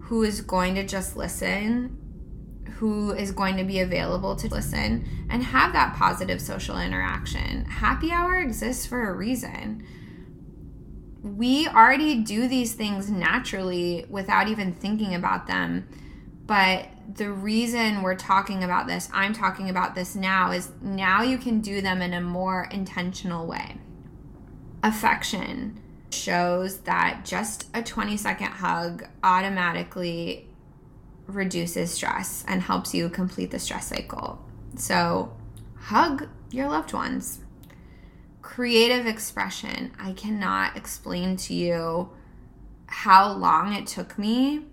who 0.00 0.22
is 0.22 0.40
going 0.40 0.74
to 0.74 0.82
just 0.82 1.14
listen, 1.14 1.94
who 2.76 3.12
is 3.12 3.32
going 3.32 3.58
to 3.58 3.64
be 3.64 3.80
available 3.80 4.34
to 4.34 4.48
listen, 4.48 5.06
and 5.28 5.42
have 5.42 5.74
that 5.74 5.94
positive 5.94 6.40
social 6.40 6.78
interaction. 6.78 7.66
Happy 7.66 8.10
hour 8.10 8.36
exists 8.36 8.86
for 8.86 9.10
a 9.10 9.12
reason. 9.12 9.86
We 11.22 11.68
already 11.68 12.22
do 12.22 12.48
these 12.48 12.72
things 12.72 13.10
naturally 13.10 14.06
without 14.08 14.48
even 14.48 14.72
thinking 14.72 15.14
about 15.14 15.46
them. 15.46 15.86
But 16.46 16.88
the 17.14 17.30
reason 17.30 18.00
we're 18.00 18.16
talking 18.16 18.64
about 18.64 18.86
this, 18.86 19.10
I'm 19.12 19.34
talking 19.34 19.68
about 19.68 19.94
this 19.94 20.14
now, 20.14 20.50
is 20.52 20.70
now 20.80 21.20
you 21.22 21.36
can 21.36 21.60
do 21.60 21.82
them 21.82 22.00
in 22.00 22.14
a 22.14 22.22
more 22.22 22.68
intentional 22.70 23.46
way. 23.46 23.76
Affection 24.82 25.82
shows 26.10 26.78
that 26.80 27.24
just 27.24 27.68
a 27.74 27.82
20 27.82 28.16
second 28.16 28.48
hug 28.48 29.06
automatically 29.22 30.48
reduces 31.26 31.90
stress 31.90 32.44
and 32.46 32.62
helps 32.62 32.94
you 32.94 33.08
complete 33.08 33.50
the 33.50 33.58
stress 33.58 33.88
cycle. 33.88 34.44
So, 34.76 35.36
hug 35.76 36.28
your 36.50 36.68
loved 36.68 36.92
ones. 36.92 37.40
Creative 38.42 39.06
expression. 39.06 39.92
I 39.98 40.12
cannot 40.12 40.76
explain 40.76 41.36
to 41.38 41.54
you 41.54 42.10
how 42.86 43.32
long 43.32 43.72
it 43.72 43.86
took 43.86 44.18
me 44.18 44.66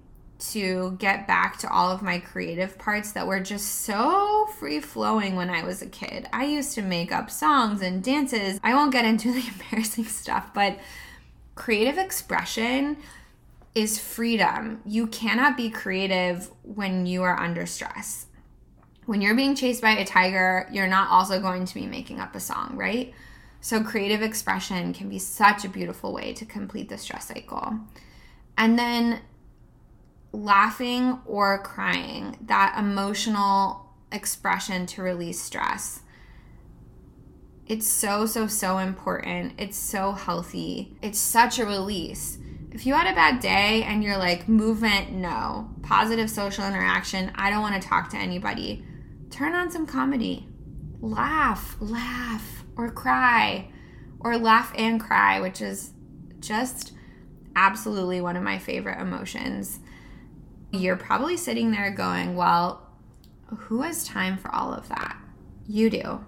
to 0.51 0.95
get 0.99 1.25
back 1.25 1.57
to 1.57 1.71
all 1.71 1.89
of 1.91 2.01
my 2.01 2.19
creative 2.19 2.77
parts 2.77 3.13
that 3.13 3.25
were 3.25 3.39
just 3.39 3.81
so 3.81 4.47
free 4.59 4.79
flowing 4.79 5.35
when 5.35 5.49
I 5.49 5.63
was 5.63 5.81
a 5.81 5.87
kid. 5.87 6.27
I 6.33 6.45
used 6.45 6.73
to 6.75 6.81
make 6.81 7.11
up 7.11 7.31
songs 7.31 7.81
and 7.81 8.03
dances. 8.03 8.59
I 8.63 8.73
won't 8.73 8.91
get 8.91 9.05
into 9.05 9.31
the 9.31 9.43
embarrassing 9.53 10.05
stuff, 10.05 10.53
but 10.53 10.77
creative 11.55 11.97
expression 11.97 12.97
is 13.75 13.99
freedom. 13.99 14.81
You 14.85 15.07
cannot 15.07 15.57
be 15.57 15.69
creative 15.69 16.49
when 16.63 17.05
you 17.05 17.23
are 17.23 17.39
under 17.39 17.65
stress. 17.65 18.27
When 19.05 19.21
you're 19.21 19.35
being 19.35 19.55
chased 19.55 19.81
by 19.81 19.91
a 19.91 20.05
tiger, 20.05 20.67
you're 20.71 20.87
not 20.87 21.09
also 21.09 21.41
going 21.41 21.65
to 21.65 21.73
be 21.73 21.85
making 21.85 22.19
up 22.19 22.35
a 22.35 22.39
song, 22.39 22.75
right? 22.75 23.13
So, 23.59 23.83
creative 23.83 24.21
expression 24.21 24.93
can 24.93 25.09
be 25.09 25.19
such 25.19 25.65
a 25.65 25.69
beautiful 25.69 26.13
way 26.13 26.33
to 26.33 26.45
complete 26.45 26.89
the 26.89 26.97
stress 26.97 27.27
cycle. 27.27 27.79
And 28.57 28.77
then 28.77 29.21
laughing 30.31 31.19
or 31.25 31.59
crying, 31.59 32.37
that 32.41 32.75
emotional 32.77 33.89
expression 34.11 34.85
to 34.87 35.01
release 35.01 35.41
stress. 35.41 36.01
It's 37.65 37.87
so, 37.87 38.25
so, 38.25 38.47
so 38.47 38.77
important. 38.79 39.53
It's 39.57 39.77
so 39.77 40.11
healthy. 40.11 40.97
It's 41.01 41.19
such 41.19 41.59
a 41.59 41.65
release. 41.65 42.37
If 42.71 42.85
you 42.85 42.93
had 42.93 43.09
a 43.09 43.15
bad 43.15 43.39
day 43.39 43.83
and 43.83 44.03
you're 44.03 44.17
like, 44.17 44.49
movement, 44.49 45.13
no. 45.13 45.69
Positive 45.81 46.29
social 46.29 46.65
interaction, 46.65 47.31
I 47.35 47.49
don't 47.49 47.61
want 47.61 47.81
to 47.81 47.87
talk 47.87 48.09
to 48.09 48.17
anybody. 48.17 48.83
Turn 49.29 49.53
on 49.53 49.71
some 49.71 49.85
comedy. 49.85 50.45
Laugh, 50.99 51.77
laugh, 51.79 52.65
or 52.75 52.89
cry, 52.91 53.69
or 54.19 54.37
laugh 54.37 54.73
and 54.77 54.99
cry, 54.99 55.39
which 55.39 55.61
is 55.61 55.93
just 56.39 56.91
absolutely 57.55 58.19
one 58.19 58.35
of 58.35 58.43
my 58.43 58.57
favorite 58.57 58.99
emotions. 58.99 59.79
You're 60.71 60.97
probably 60.97 61.37
sitting 61.37 61.71
there 61.71 61.91
going, 61.91 62.35
well, 62.35 62.89
who 63.55 63.83
has 63.83 64.03
time 64.05 64.37
for 64.37 64.53
all 64.53 64.73
of 64.73 64.89
that? 64.89 65.17
You 65.65 65.89
do 65.89 66.25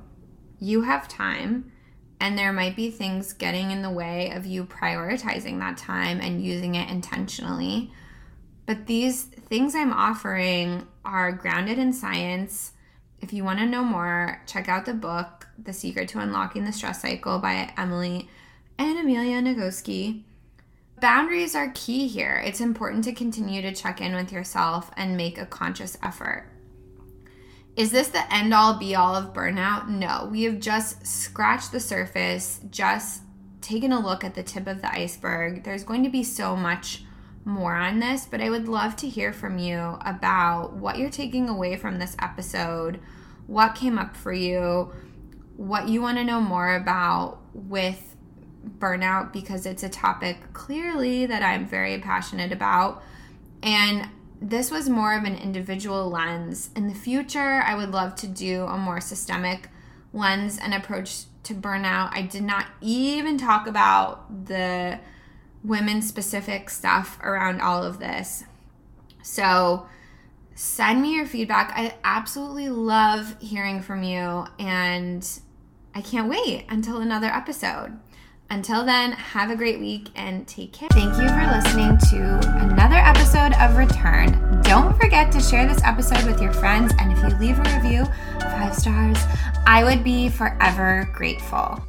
you 0.59 0.83
have 0.83 1.07
time 1.07 1.71
and 2.19 2.37
there 2.37 2.53
might 2.53 2.75
be 2.75 2.89
things 2.89 3.33
getting 3.33 3.71
in 3.71 3.81
the 3.81 3.89
way 3.89 4.31
of 4.31 4.45
you 4.45 4.65
prioritizing 4.65 5.59
that 5.59 5.77
time 5.77 6.19
and 6.21 6.43
using 6.43 6.75
it 6.75 6.89
intentionally. 6.89 7.91
But 8.65 8.87
these 8.87 9.23
things 9.23 9.75
I'm 9.75 9.93
offering 9.93 10.87
are 11.03 11.31
grounded 11.31 11.77
in 11.77 11.93
science. 11.93 12.71
If 13.21 13.33
you 13.33 13.43
want 13.43 13.59
to 13.59 13.65
know 13.65 13.83
more, 13.83 14.41
check 14.47 14.69
out 14.69 14.85
the 14.85 14.93
book, 14.93 15.47
The 15.61 15.73
Secret 15.73 16.09
to 16.09 16.19
Unlocking 16.19 16.65
the 16.65 16.73
Stress 16.73 17.01
Cycle 17.01 17.39
by 17.39 17.73
Emily 17.77 18.29
and 18.77 18.97
Amelia 18.97 19.41
Nagoski. 19.41 20.23
Boundaries 20.99 21.55
are 21.55 21.71
key 21.75 22.07
here. 22.07 22.41
It's 22.45 22.61
important 22.61 23.03
to 23.03 23.13
continue 23.13 23.61
to 23.61 23.75
check 23.75 23.99
in 23.99 24.15
with 24.15 24.31
yourself 24.31 24.89
and 24.95 25.17
make 25.17 25.37
a 25.37 25.45
conscious 25.45 25.97
effort. 26.01 26.47
Is 27.75 27.91
this 27.91 28.07
the 28.07 28.33
end 28.33 28.53
all 28.53 28.79
be 28.79 28.95
all 28.95 29.15
of 29.15 29.33
burnout? 29.33 29.89
No, 29.89 30.29
we 30.31 30.43
have 30.43 30.59
just 30.59 31.05
scratched 31.05 31.73
the 31.73 31.79
surface, 31.79 32.61
just 32.69 33.23
taken 33.59 33.91
a 33.91 33.99
look 33.99 34.23
at 34.23 34.33
the 34.33 34.43
tip 34.43 34.65
of 34.65 34.81
the 34.81 34.93
iceberg. 34.93 35.63
There's 35.63 35.83
going 35.83 36.03
to 36.03 36.09
be 36.09 36.23
so 36.23 36.55
much 36.55 37.03
more 37.43 37.75
on 37.75 37.99
this, 37.99 38.25
but 38.25 38.41
I 38.41 38.49
would 38.49 38.69
love 38.69 38.95
to 38.97 39.09
hear 39.09 39.33
from 39.33 39.57
you 39.57 39.97
about 40.01 40.73
what 40.73 40.97
you're 40.97 41.09
taking 41.09 41.49
away 41.49 41.75
from 41.75 41.99
this 41.99 42.15
episode, 42.21 42.99
what 43.45 43.75
came 43.75 43.99
up 43.99 44.15
for 44.15 44.31
you, 44.31 44.93
what 45.57 45.89
you 45.89 46.01
want 46.01 46.17
to 46.17 46.23
know 46.23 46.39
more 46.39 46.75
about 46.75 47.39
with 47.53 48.15
burnout, 48.79 49.33
because 49.33 49.65
it's 49.65 49.83
a 49.83 49.89
topic 49.89 50.53
clearly 50.53 51.25
that 51.25 51.43
I'm 51.43 51.67
very 51.67 51.99
passionate 51.99 52.51
about. 52.51 53.03
And 53.61 54.09
this 54.41 54.71
was 54.71 54.89
more 54.89 55.17
of 55.17 55.23
an 55.23 55.35
individual 55.37 56.09
lens. 56.09 56.69
In 56.75 56.87
the 56.87 56.93
future, 56.93 57.61
I 57.65 57.75
would 57.75 57.91
love 57.91 58.15
to 58.17 58.27
do 58.27 58.65
a 58.65 58.77
more 58.77 58.99
systemic 58.99 59.69
lens 60.13 60.57
and 60.57 60.73
approach 60.73 61.23
to 61.43 61.53
burnout. 61.53 62.09
I 62.13 62.23
did 62.23 62.43
not 62.43 62.65
even 62.81 63.37
talk 63.37 63.67
about 63.67 64.45
the 64.45 64.99
women 65.63 66.01
specific 66.01 66.69
stuff 66.69 67.19
around 67.23 67.61
all 67.61 67.83
of 67.83 67.99
this. 67.99 68.43
So, 69.23 69.87
send 70.53 71.01
me 71.01 71.15
your 71.15 71.25
feedback. 71.25 71.73
I 71.75 71.95
absolutely 72.03 72.69
love 72.69 73.35
hearing 73.39 73.81
from 73.81 74.03
you, 74.03 74.45
and 74.59 75.27
I 75.93 76.01
can't 76.01 76.29
wait 76.29 76.65
until 76.69 76.97
another 76.97 77.27
episode. 77.27 77.97
Until 78.49 78.85
then, 78.85 79.11
have 79.13 79.49
a 79.49 79.55
great 79.55 79.79
week 79.79 80.09
and 80.15 80.47
take 80.47 80.71
care. 80.71 80.87
Thank 80.91 81.17
you 81.17 81.27
for 81.27 81.47
listening 81.47 81.97
to 82.11 82.47
another 82.59 82.95
episode 82.95 83.53
of 83.59 83.75
Return. 83.75 84.61
Don't 84.61 84.95
forget 84.99 85.31
to 85.31 85.39
share 85.39 85.67
this 85.67 85.81
episode 85.83 86.23
with 86.25 86.39
your 86.41 86.53
friends, 86.53 86.93
and 86.99 87.11
if 87.11 87.17
you 87.23 87.37
leave 87.39 87.57
a 87.57 87.81
review, 87.81 88.05
five 88.39 88.75
stars, 88.75 89.17
I 89.65 89.83
would 89.83 90.03
be 90.03 90.29
forever 90.29 91.09
grateful. 91.13 91.83